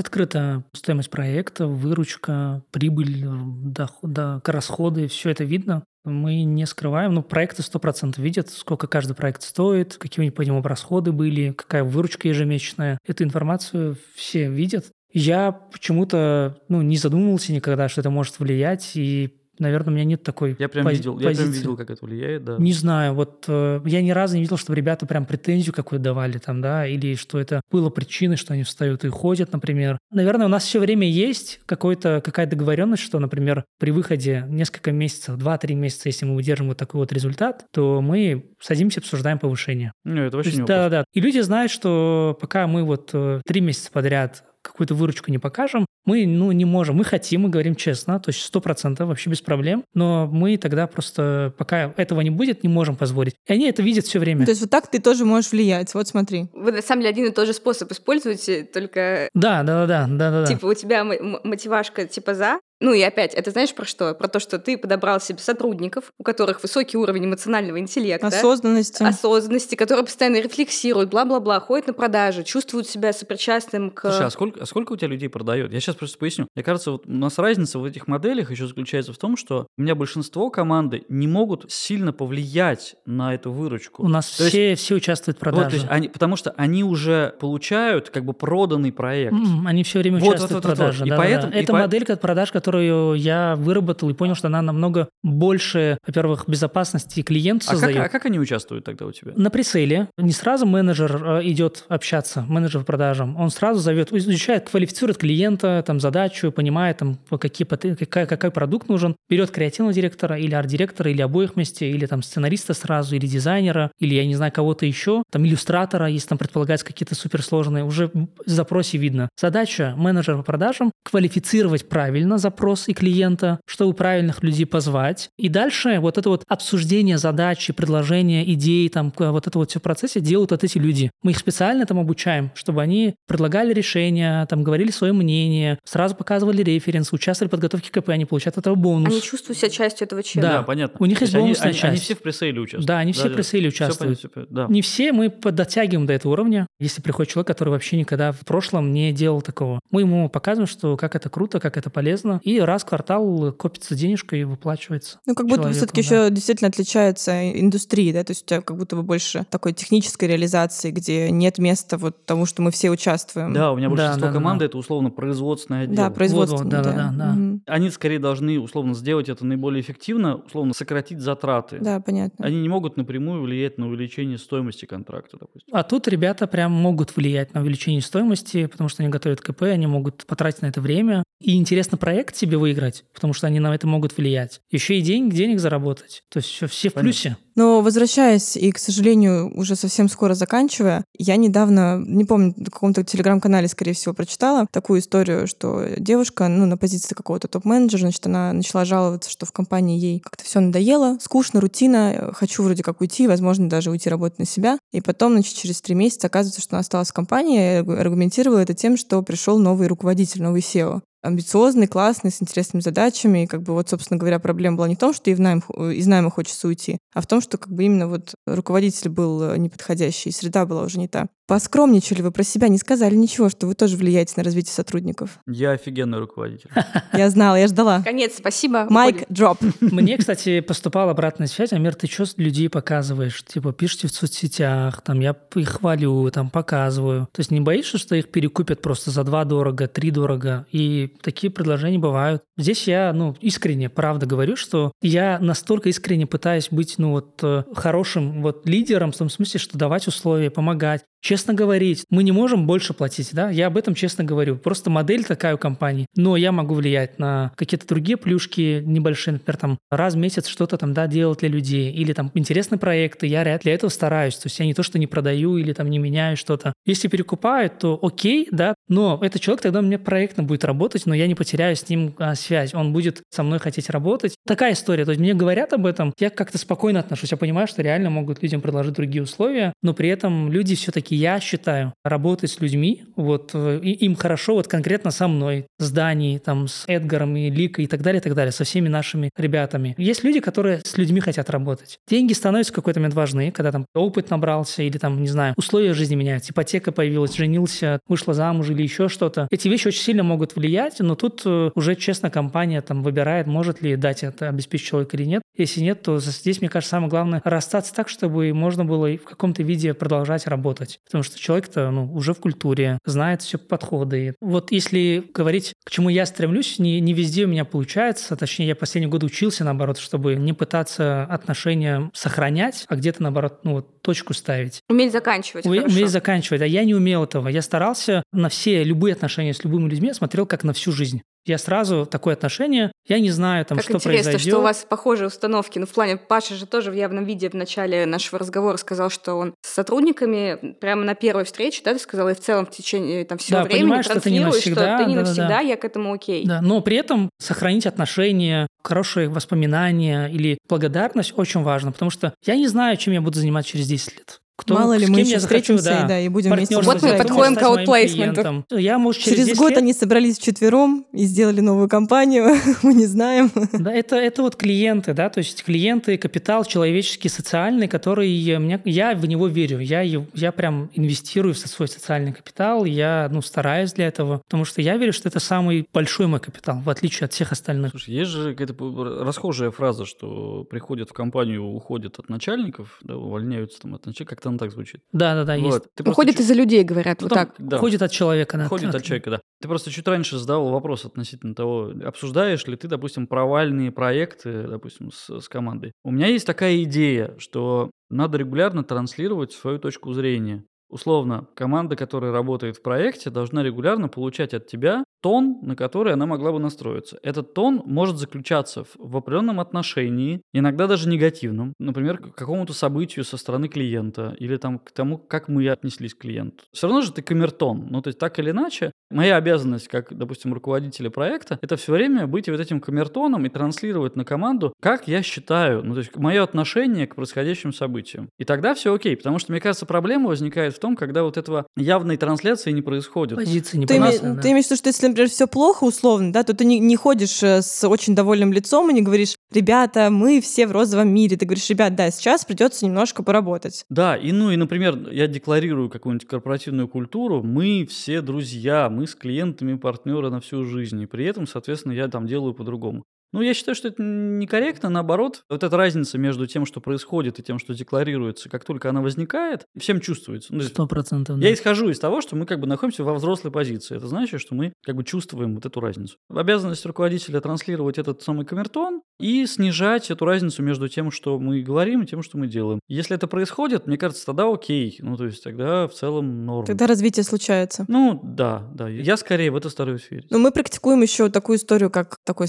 [0.00, 5.84] открыта стоимость проекта, выручка, прибыль, доход, да, расходы, все это видно.
[6.04, 10.42] Мы не скрываем, но проекты 100% видят, сколько каждый проект стоит, какие у них по
[10.42, 12.98] нему расходы были, какая выручка ежемесячная.
[13.06, 14.86] Эту информацию все видят.
[15.12, 20.22] Я почему-то ну, не задумывался никогда, что это может влиять, и наверное, у меня нет
[20.22, 21.30] такой я прям пози- видел, позиции.
[21.30, 22.56] Я прям видел, как это влияет, да.
[22.58, 26.38] Не знаю, вот э, я ни разу не видел, чтобы ребята прям претензию какую-то давали
[26.38, 29.98] там, да, или что это было причиной, что они встают и ходят, например.
[30.10, 35.36] Наверное, у нас все время есть какой-то, какая-то договоренность, что, например, при выходе несколько месяцев,
[35.36, 39.92] 2-3 месяца, если мы выдержим вот такой вот результат, то мы садимся, обсуждаем повышение.
[40.04, 41.04] Ну, это вообще есть, не да, да.
[41.12, 45.86] И люди знают, что пока мы вот э, три месяца подряд какую-то выручку не покажем,
[46.10, 46.96] мы ну, не можем.
[46.96, 50.88] Мы хотим, мы говорим честно, то есть сто процентов вообще без проблем, но мы тогда
[50.88, 53.36] просто, пока этого не будет, не можем позволить.
[53.46, 54.44] И они это видят все время.
[54.44, 56.48] То есть вот так ты тоже можешь влиять, вот смотри.
[56.52, 59.28] Вы на самом деле один и тот же способ используете, только...
[59.34, 60.46] Да, да, да, да, да.
[60.46, 64.14] Типа у тебя мотивашка типа за, ну и опять, это знаешь про что?
[64.14, 68.28] Про то, что ты подобрал себе сотрудников, у которых высокий уровень эмоционального интеллекта.
[68.28, 69.02] Осознанности.
[69.02, 74.02] Осознанности, которые постоянно рефлексируют, бла-бла-бла, ходят на продажи, чувствуют себя сопричастным к...
[74.02, 75.72] Слушай, а сколько, а сколько у тебя людей продает?
[75.72, 76.46] Я сейчас просто поясню.
[76.54, 79.82] Мне кажется, вот у нас разница в этих моделях еще заключается в том, что у
[79.82, 84.02] меня большинство команды не могут сильно повлиять на эту выручку.
[84.02, 85.64] У нас то все, есть, все участвуют в продаже.
[85.64, 89.34] Вот, то есть они, потому что они уже получают как бы проданный проект.
[89.34, 91.04] Mm, они все время вот, участвуют вот, в продаже.
[91.04, 91.08] Вот, вот.
[91.10, 91.58] Да, и поэтому, да.
[91.58, 92.16] Это и модель по...
[92.16, 97.72] продаж, которая которую я выработал и понял, что она намного больше, во-первых, безопасности клиенту а
[97.72, 97.96] создает.
[97.96, 99.32] Как, а как они участвуют тогда у тебя?
[99.34, 103.36] На пресейле не сразу менеджер э, идет общаться, менеджер по продажам.
[103.36, 109.16] Он сразу зовет, изучает, квалифицирует клиента, там, задачу, понимает, там, какие, какой, какой продукт нужен,
[109.28, 114.14] берет креативного директора или арт-директора, или обоих вместе, или там сценариста сразу, или дизайнера, или,
[114.14, 118.96] я не знаю, кого-то еще, там, иллюстратора, если там предполагается какие-то суперсложные, уже в запросе
[118.96, 119.28] видно.
[119.40, 125.30] Задача менеджера по продажам– квалифицировать правильно запрос и клиента, чтобы правильных людей позвать.
[125.38, 129.82] И дальше вот это вот обсуждение задачи, предложения, идей, там вот это вот все в
[129.82, 131.10] процессе делают вот эти люди.
[131.22, 136.62] Мы их специально там обучаем, чтобы они предлагали решения, там говорили свое мнение, сразу показывали
[136.62, 139.12] референс, участвовали в подготовке КП, они получают от этого бонус.
[139.12, 140.42] Они чувствуют себя частью этого чела.
[140.42, 140.96] Да, да понятно.
[141.00, 141.84] У них есть бонусная они, часть.
[141.84, 142.86] Они, все в пресейле участвуют.
[142.86, 144.18] Да, они все да, в пресейле участвуют.
[144.18, 144.72] Все понятно, все, да.
[144.72, 146.66] Не все мы дотягиваем до этого уровня.
[146.78, 150.96] Если приходит человек, который вообще никогда в прошлом не делал такого, мы ему показываем, что
[150.96, 155.20] как это круто, как это полезно, и раз в квартал копится денежка и выплачивается.
[155.26, 156.06] Ну, как будто бы все-таки да.
[156.06, 160.28] еще действительно отличается индустрия, да, то есть у тебя как будто бы больше такой технической
[160.28, 163.52] реализации, где нет места вот тому, что мы все участвуем.
[163.52, 164.66] Да, у меня большинство да, да, команды да.
[164.66, 165.96] это условно производственное отдел.
[165.96, 166.56] Да, производство.
[166.56, 167.32] Вот, вот, да, да, да, да.
[167.32, 167.60] Угу.
[167.66, 171.78] Они скорее должны условно сделать это наиболее эффективно, условно сократить затраты.
[171.80, 172.44] Да, понятно.
[172.44, 175.74] Они не могут напрямую влиять на увеличение стоимости контракта, допустим.
[175.74, 179.86] А тут ребята прям могут влиять на увеличение стоимости, потому что они готовят КП, они
[179.86, 181.22] могут потратить на это время.
[181.40, 184.60] И интересно проект себе выиграть, потому что они на это могут влиять.
[184.70, 186.24] Еще и денег, денег заработать.
[186.28, 187.36] То есть все, все в плюсе.
[187.60, 193.04] Но возвращаясь и, к сожалению, уже совсем скоро заканчивая, я недавно, не помню, в каком-то
[193.04, 198.54] телеграм-канале, скорее всего, прочитала такую историю, что девушка, ну, на позиции какого-то топ-менеджера, значит, она
[198.54, 203.28] начала жаловаться, что в компании ей как-то все надоело, скучно, рутина, хочу вроде как уйти,
[203.28, 204.78] возможно, даже уйти работать на себя.
[204.90, 208.72] И потом, значит, через три месяца оказывается, что она осталась в компании, и аргументировала это
[208.72, 213.44] тем, что пришел новый руководитель, новый SEO амбициозный, классный, с интересными задачами.
[213.44, 215.60] И как бы вот, собственно говоря, проблема была не в том, что и в найм,
[215.60, 219.58] из найма хочется уйти, а в том, что как бы именно вот руководитель был э,
[219.58, 221.28] неподходящий, среда была уже не та.
[221.50, 225.40] Поскромничали вы про себя, не сказали ничего, что вы тоже влияете на развитие сотрудников.
[225.48, 226.70] Я офигенный руководитель.
[227.12, 228.02] Я знала, я ждала.
[228.02, 228.86] Конец, спасибо.
[228.88, 229.58] Майк, дроп.
[229.80, 231.72] Мне, кстати, поступала обратная связь.
[231.72, 233.42] Амир, ты что людей показываешь?
[233.44, 237.28] Типа, пишите в соцсетях, там, я их хвалю, там, показываю.
[237.32, 240.66] То есть не боишься, что их перекупят просто за два дорого, три дорого?
[240.70, 242.44] И такие предложения бывают.
[242.56, 247.64] Здесь я, ну, искренне, правда говорю, что я настолько искренне пытаюсь быть, ну, вот, э,
[247.74, 252.04] хорошим вот лидером, в том смысле, что давать условия, помогать, честно говорить.
[252.10, 253.50] Мы не можем больше платить, да?
[253.50, 254.56] Я об этом честно говорю.
[254.56, 256.06] Просто модель такая у компании.
[256.16, 260.76] Но я могу влиять на какие-то другие плюшки небольшие, например, там, раз в месяц что-то
[260.76, 261.92] там, да, делать для людей.
[261.92, 263.26] Или там интересные проекты.
[263.26, 264.36] Я для этого стараюсь.
[264.36, 266.72] То есть я не то, что не продаю или там не меняю что-то.
[266.86, 271.26] Если перекупают, то окей, да, но этот человек тогда мне проектно будет работать, но я
[271.26, 272.74] не потеряю с ним а, связь.
[272.74, 274.34] Он будет со мной хотеть работать.
[274.46, 275.04] Такая история.
[275.04, 277.30] То есть мне говорят об этом, я как-то спокойно отношусь.
[277.30, 281.40] Я понимаю, что реально могут людям предложить другие условия, но при этом люди все-таки, я
[281.40, 286.38] считаю, работать с людьми, вот э, и им хорошо, вот конкретно со мной, с Данией,
[286.38, 289.94] там, с Эдгаром и Ликой и так далее, и так далее, со всеми нашими ребятами.
[289.98, 291.98] Есть люди, которые с людьми хотят работать.
[292.08, 295.94] Деньги становятся в какой-то момент важны, когда там опыт набрался или там, не знаю, условия
[295.94, 299.48] жизни меняются, ипотека появилась, женился, вышла замуж или еще что-то.
[299.50, 303.82] Эти вещи очень сильно могут влиять, но тут э, уже честно компания там выбирает, может
[303.82, 305.42] ли дать это, обеспечить человека или нет.
[305.56, 309.62] Если нет, то здесь, мне кажется, самое главное расстаться так, чтобы можно было в каком-то
[309.62, 310.99] виде продолжать работать.
[311.04, 314.36] Потому что человек-то ну, уже в культуре, знает все подходы.
[314.40, 318.36] Вот если говорить, к чему я стремлюсь, не, не везде у меня получается.
[318.36, 323.72] Точнее, я последние годы учился, наоборот, чтобы не пытаться отношения сохранять, а где-то, наоборот, ну,
[323.72, 324.82] вот, точку ставить.
[324.88, 325.66] Уметь заканчивать.
[325.66, 326.62] У, уметь заканчивать.
[326.62, 327.48] А я не умел этого.
[327.48, 331.22] Я старался на все любые отношения с любыми людьми, смотрел как на всю жизнь.
[331.46, 334.52] Я сразу такое отношение, я не знаю, там, как что интересно, произойдет.
[334.52, 335.78] что у вас похожие установки.
[335.78, 339.34] Ну, в плане, Паша же тоже в явном виде в начале нашего разговора сказал, что
[339.34, 343.24] он с сотрудниками прямо на первой встрече, да, ты сказал, и в целом в течение
[343.24, 345.28] там, всего Да, времени что это не навсегда, что ты не да-да-да.
[345.28, 346.44] навсегда, я к этому окей.
[346.46, 352.56] Да, но при этом сохранить отношения, хорошие воспоминания или благодарность очень важно, потому что я
[352.56, 354.40] не знаю, чем я буду заниматься через 10 лет.
[354.60, 357.00] Кто, Мало ли мы еще я захочу, встретимся да, и, да, и будем вместе Вот
[357.00, 358.64] мы подходим к аутплейсменту.
[358.76, 362.92] Я, может, через, Через 10 год лет- они собрались вчетвером и сделали новую компанию, мы
[362.92, 363.50] не знаем.
[363.72, 369.14] Да, это, это вот клиенты, да, то есть клиенты, капитал человеческий, социальный, который мне, я
[369.14, 374.08] в него верю, я, я прям инвестирую в свой социальный капитал, я, ну, стараюсь для
[374.08, 377.52] этого, потому что я верю, что это самый большой мой капитал, в отличие от всех
[377.52, 377.92] остальных.
[377.92, 383.80] Слушай, есть же какая-то расхожая фраза, что приходят в компанию, уходят от начальников, да, увольняются
[383.80, 385.00] там от начальников, как-то она так звучит.
[385.12, 385.66] Да-да-да, есть.
[385.70, 385.82] Вот.
[385.94, 387.54] Ты просто Уходит чуть- из-за людей, говорят, ну, вот там, так.
[387.58, 388.58] да, Уходит от человека.
[388.58, 389.40] да, Уходит от- от человека, да.
[389.60, 395.10] Ты просто чуть раньше задавал вопрос относительно того, обсуждаешь ли ты, допустим, провальные проекты, допустим,
[395.10, 395.92] с, с командой.
[396.04, 400.64] У меня есть такая идея, что надо регулярно транслировать свою точку зрения.
[400.90, 406.26] Условно, команда, которая работает в проекте, должна регулярно получать от тебя тон, на который она
[406.26, 407.18] могла бы настроиться.
[407.22, 413.36] Этот тон может заключаться в, определенном отношении, иногда даже негативном, например, к какому-то событию со
[413.36, 416.64] стороны клиента или там к тому, как мы отнеслись к клиенту.
[416.72, 417.88] Все равно же ты камертон.
[417.90, 422.26] Ну, то есть так или иначе, моя обязанность, как, допустим, руководителя проекта, это все время
[422.26, 426.42] быть вот этим камертоном и транслировать на команду, как я считаю, ну, то есть мое
[426.42, 428.30] отношение к происходящим событиям.
[428.38, 431.66] И тогда все окей, потому что, мне кажется, проблема возникает в том, когда вот этого
[431.76, 433.36] явной трансляции не происходит.
[433.36, 434.42] Позиции Ты, име- непонятные, да.
[434.42, 436.96] ты имеешь в виду, что если, например, все плохо условно, да, то ты не, не
[436.96, 441.36] ходишь э, с очень довольным лицом и не говоришь, ребята, мы все в розовом мире.
[441.36, 443.84] Ты говоришь, ребят, да, сейчас придется немножко поработать.
[443.88, 449.14] Да, и ну и, например, я декларирую какую-нибудь корпоративную культуру, мы все друзья, мы с
[449.14, 453.04] клиентами партнеры на всю жизнь, и при этом, соответственно, я там делаю по-другому.
[453.32, 455.44] Ну, я считаю, что это некорректно, наоборот.
[455.48, 459.66] Вот эта разница между тем, что происходит, и тем, что декларируется, как только она возникает,
[459.78, 460.54] всем чувствуется.
[460.54, 461.46] Ну, Сто процентов, да.
[461.46, 463.96] я исхожу из того, что мы как бы находимся во взрослой позиции.
[463.96, 466.16] Это значит, что мы как бы чувствуем вот эту разницу.
[466.28, 472.02] Обязанность руководителя транслировать этот самый камертон и снижать эту разницу между тем, что мы говорим,
[472.02, 472.80] и тем, что мы делаем.
[472.88, 474.98] Если это происходит, мне кажется, тогда окей.
[475.00, 476.66] Ну, то есть тогда в целом норм.
[476.66, 477.84] Тогда развитие случается.
[477.88, 478.88] Ну, да, да.
[478.88, 480.30] Я скорее в это стараюсь верить.
[480.30, 482.48] Но мы практикуем еще такую историю, как такой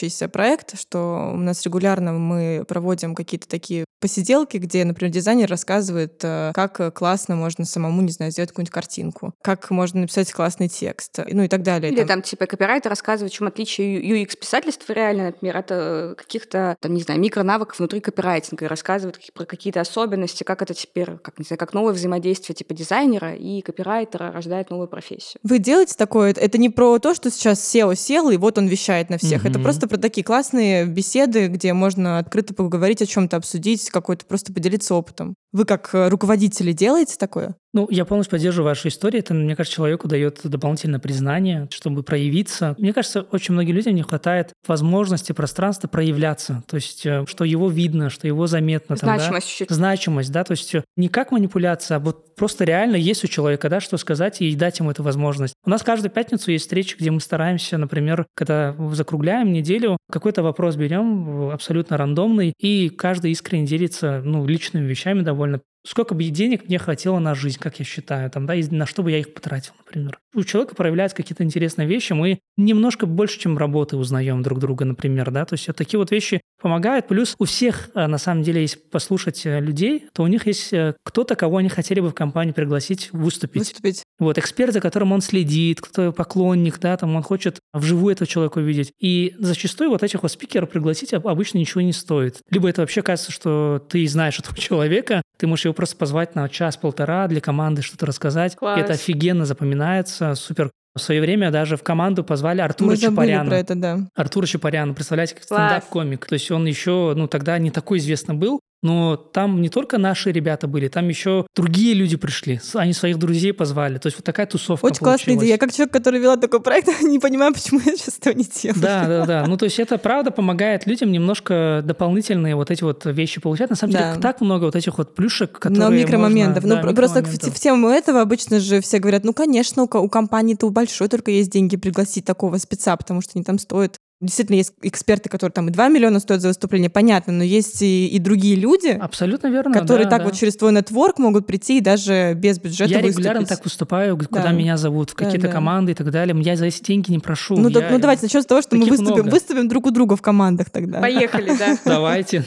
[0.00, 6.20] самообучающийся проект, что у нас регулярно мы проводим какие-то такие посиделки, где, например, дизайнер рассказывает,
[6.22, 11.18] э, как классно можно самому, не знаю, сделать какую-нибудь картинку, как можно написать классный текст,
[11.30, 11.90] ну и так далее.
[11.90, 16.94] Или там, там типа копирайтер рассказывает, в чем отличие UX-писательства реально, например, это каких-то, там,
[16.94, 21.44] не знаю, микронавыков внутри копирайтинга, и рассказывает про какие-то особенности, как это теперь, как, не
[21.44, 25.40] знаю, как новое взаимодействие типа дизайнера и копирайтера рождает новую профессию.
[25.42, 26.34] Вы делаете такое?
[26.36, 29.44] Это не про то, что сейчас SEO сел, и вот он вещает на всех.
[29.44, 29.50] Mm-hmm.
[29.50, 34.52] Это просто про такие классные беседы, где можно открыто поговорить о чем-то, обсудить какой-то, просто
[34.52, 35.34] поделиться опытом.
[35.52, 37.56] Вы как э, руководители делаете такое?
[37.72, 39.20] Ну, я полностью поддерживаю вашу историю.
[39.20, 42.74] Это, мне кажется, человеку дает дополнительное признание, чтобы проявиться.
[42.78, 46.64] Мне кажется, очень многим людям не хватает возможности, пространства проявляться.
[46.66, 48.96] То есть, э, что его видно, что его заметно.
[48.96, 49.74] Значимость там, да?
[49.74, 50.44] Значимость, да.
[50.44, 53.96] То есть, э, не как манипуляция, а вот просто реально есть у человека, да, что
[53.98, 55.54] сказать и дать ему эту возможность.
[55.64, 60.76] У нас каждую пятницу есть встречи, где мы стараемся, например, когда закругляем неделю, какой-то вопрос
[60.76, 66.78] берем абсолютно рандомный, и каждый искренне делится ну, личными вещами довольно сколько бы денег мне
[66.78, 69.72] хватило на жизнь, как я считаю, там, да, и на что бы я их потратил,
[69.78, 70.18] например.
[70.34, 75.30] У человека проявляются какие-то интересные вещи, мы немножко больше, чем работы узнаем друг друга, например,
[75.30, 77.08] да, то есть вот такие вот вещи помогают.
[77.08, 80.72] Плюс у всех, э, на самом деле, если послушать э, людей, то у них есть
[80.72, 83.60] э, кто-то, кого они хотели бы в компании пригласить выступить.
[83.60, 84.04] Выступить.
[84.20, 88.58] Вот, эксперт, за которым он следит, кто поклонник, да, там он хочет вживую этого человека
[88.58, 88.92] увидеть.
[89.00, 92.40] И зачастую вот этих вот спикеров пригласить обычно ничего не стоит.
[92.50, 96.48] Либо это вообще кажется, что ты знаешь этого человека, ты можешь его просто позвать на
[96.48, 98.56] час-полтора для команды что-то рассказать.
[98.56, 98.78] Класс.
[98.78, 103.48] И это офигенно запоминается, супер в свое время даже в команду позвали Артура Мы Чапаряна.
[103.48, 103.98] про это, да.
[104.14, 106.26] Артура Чапаряна, представляете, как стендап-комик.
[106.26, 110.32] То есть он еще, ну, тогда не такой известный был, но там не только наши
[110.32, 112.60] ребята были, там еще другие люди пришли.
[112.74, 113.98] Они своих друзей позвали.
[113.98, 115.50] То есть вот такая тусовка Очень классная идея.
[115.50, 118.80] Я как человек, который вела такой проект, не понимаю, почему я сейчас этого не делаю.
[118.80, 119.44] Да, да, да.
[119.46, 123.70] Ну, то есть это правда помогает людям немножко дополнительные вот эти вот вещи получать.
[123.70, 124.10] На самом да.
[124.12, 126.64] деле так много вот этих вот плюшек, которые Но микромоментов.
[126.64, 129.86] Можно, ну, да, просто в, в тему этого обычно же все говорят, ну, конечно, у,
[129.98, 134.56] у компании-то большой только есть деньги пригласить такого спеца, потому что они там стоят Действительно,
[134.56, 138.18] есть эксперты, которые там и 2 миллиона стоят за выступление, понятно, но есть и, и
[138.18, 140.24] другие люди, Абсолютно верно, которые да, так да.
[140.26, 143.16] вот через твой нетворк могут прийти и даже без бюджета Я выступить.
[143.16, 144.52] регулярно так выступаю, куда да.
[144.52, 146.38] меня зовут, в какие-то да, команды и так далее.
[146.42, 147.56] Я за эти деньги не прошу.
[147.56, 147.80] Ну, я...
[147.80, 150.68] да, ну давайте начнем с того, что мы выступим, выступим друг у друга в командах
[150.68, 151.00] тогда.
[151.00, 151.78] Поехали, да.
[151.84, 152.44] Давайте.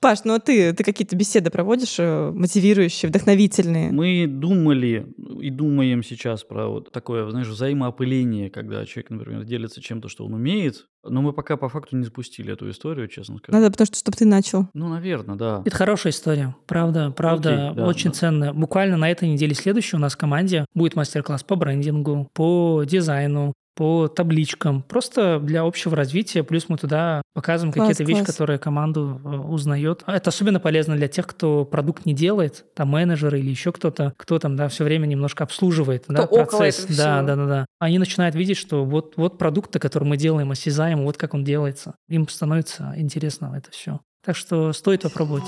[0.00, 3.90] Паш, ну а ты, ты какие-то беседы проводишь э, мотивирующие, вдохновительные?
[3.90, 5.06] Мы думали
[5.40, 10.34] и думаем сейчас про вот такое, знаешь, взаимоопыление, когда человек, например, делится чем-то, что он
[10.34, 13.52] умеет, но мы пока по факту не запустили эту историю, честно сказать.
[13.60, 14.68] Надо, потому что, чтобы ты начал.
[14.74, 15.62] Ну, наверное, да.
[15.64, 18.16] Это хорошая история, правда, правда, Окей, да, очень да.
[18.16, 18.52] ценная.
[18.52, 23.52] Буквально на этой неделе следующей у нас в команде будет мастер-класс по брендингу, по дизайну,
[23.76, 29.20] по табличкам, просто для общего развития, плюс мы туда показываем класс, какие-то вещи, которые команду
[29.22, 30.02] э, узнает.
[30.06, 34.38] Это особенно полезно для тех, кто продукт не делает, там менеджеры или еще кто-то, кто
[34.38, 36.86] там, да, все время немножко обслуживает, кто да, процесс.
[36.86, 37.66] Да, да, да, да.
[37.78, 41.96] Они начинают видеть, что вот, вот продукт, который мы делаем, осязаем, вот как он делается.
[42.08, 44.00] Им становится интересно это все.
[44.24, 45.44] Так что стоит попробовать.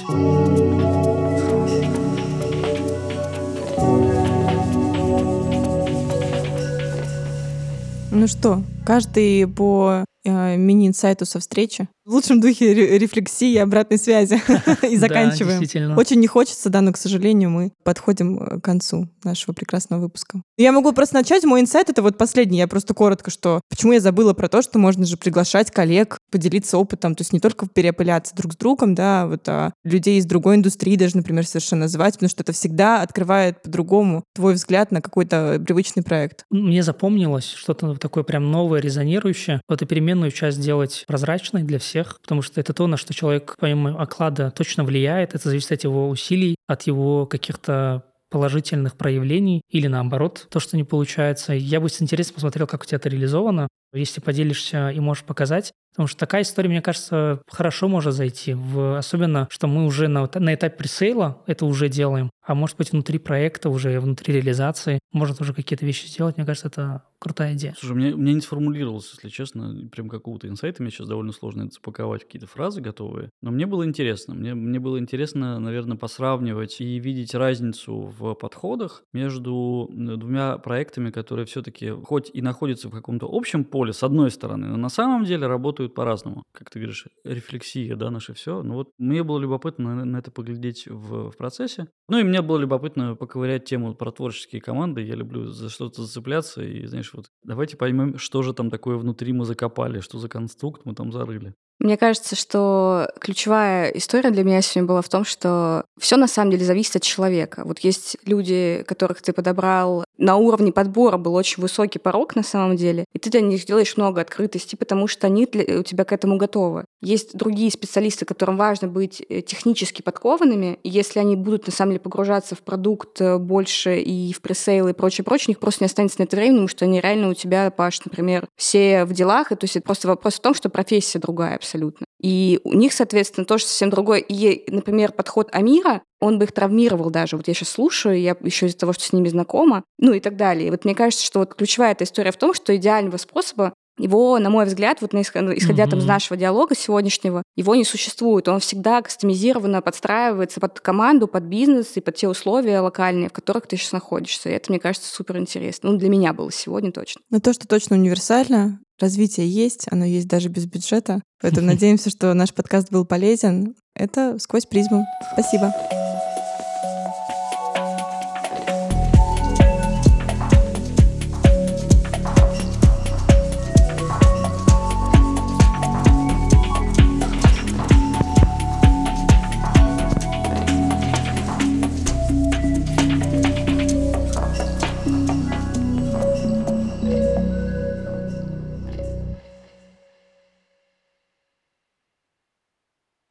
[8.20, 14.40] Ну что, каждый по мини-инсайту со встречи в лучшем духе рефлексии и обратной связи
[14.90, 15.96] и заканчиваем.
[15.98, 20.40] Очень не хочется, да, но, к сожалению, мы подходим э, к концу нашего прекрасного выпуска.
[20.56, 21.44] Я могу просто начать.
[21.44, 22.56] Мой инсайт— это вот последний.
[22.56, 26.78] Я просто коротко, что почему я забыла про то, что можно же приглашать коллег, поделиться
[26.78, 30.56] опытом, то есть не только переопыляться друг с другом, да, вот, а людей из другой
[30.56, 35.62] индустрии даже, например, совершенно звать, потому что это всегда открывает по-другому твой взгляд на какой-то
[35.62, 36.46] привычный проект.
[36.48, 39.60] Мне запомнилось что-то такое прям новое, резонирующее.
[39.68, 39.84] Вот и
[40.18, 44.50] переменную часть сделать прозрачной для всех, потому что это то, на что человек, помимо оклада,
[44.50, 45.34] точно влияет.
[45.34, 50.84] Это зависит от его усилий, от его каких-то положительных проявлений или наоборот, то, что не
[50.84, 51.54] получается.
[51.54, 55.72] Я бы с интересом посмотрел, как у тебя это реализовано, если поделишься и можешь показать.
[55.90, 58.54] Потому что такая история, мне кажется, хорошо может зайти.
[58.54, 62.30] В, особенно, что мы уже на, на этапе пресейла это уже делаем.
[62.44, 66.36] А может быть, внутри проекта, уже внутри реализации, можно тоже какие-то вещи сделать.
[66.36, 67.74] Мне кажется, это крутая идея.
[67.78, 70.82] Слушай, мне, мне не сформулировалось, если честно, прям какого-то инсайта.
[70.82, 73.30] Мне сейчас довольно сложно это запаковать, какие-то фразы готовые.
[73.42, 74.34] Но мне было интересно.
[74.34, 81.44] Мне, мне было интересно, наверное, посравнивать и видеть разницу в подходах между двумя проектами, которые
[81.46, 85.46] все-таки хоть и находятся в каком-то общем поле, с одной стороны, но на самом деле
[85.46, 86.44] работают работают по-разному.
[86.52, 88.62] Как ты говоришь, рефлексия, да, наше все.
[88.62, 91.86] Ну вот мне было любопытно на, это поглядеть в, в процессе.
[92.08, 95.02] Ну и мне было любопытно поковырять тему про творческие команды.
[95.02, 99.32] Я люблю за что-то зацепляться и, знаешь, вот давайте поймем, что же там такое внутри
[99.32, 101.54] мы закопали, что за конструкт мы там зарыли.
[101.80, 106.50] Мне кажется, что ключевая история для меня сегодня была в том, что все на самом
[106.50, 107.62] деле зависит от человека.
[107.64, 112.76] Вот есть люди, которых ты подобрал на уровне подбора был очень высокий порог на самом
[112.76, 116.12] деле, и ты для них делаешь много открытости, потому что они для, у тебя к
[116.12, 116.84] этому готовы.
[117.00, 121.92] Есть другие специалисты, которым важно быть э, технически подкованными, и если они будут на самом
[121.92, 125.84] деле погружаться в продукт э, больше и в пресейл и прочее, прочее, у них просто
[125.84, 129.12] не останется на это время, потому что они реально у тебя, Паш, например, все в
[129.12, 132.07] делах, и то есть это просто вопрос в том, что профессия другая абсолютно.
[132.20, 134.20] И у них, соответственно, тоже совсем другой.
[134.20, 137.36] И, например, подход Амира, он бы их травмировал даже.
[137.36, 140.36] Вот я сейчас слушаю, я еще из-за того, что с ними знакома, ну и так
[140.36, 140.68] далее.
[140.68, 144.38] И вот мне кажется, что вот ключевая эта история в том, что идеального способа его,
[144.38, 145.90] на мой взгляд, вот исходя mm-hmm.
[145.90, 148.48] там из нашего диалога сегодняшнего, его не существует.
[148.48, 153.66] Он всегда кастомизированно подстраивается под команду, под бизнес и под те условия локальные, в которых
[153.66, 154.48] ты сейчас находишься.
[154.48, 155.90] И это, мне кажется, супер интересно.
[155.90, 157.20] Ну, для меня было сегодня точно.
[157.30, 161.22] Но то, что точно универсально, развитие есть, оно есть даже без бюджета.
[161.40, 163.74] Поэтому надеемся, что наш подкаст был полезен.
[163.94, 165.04] Это «Сквозь призму».
[165.32, 165.72] Спасибо.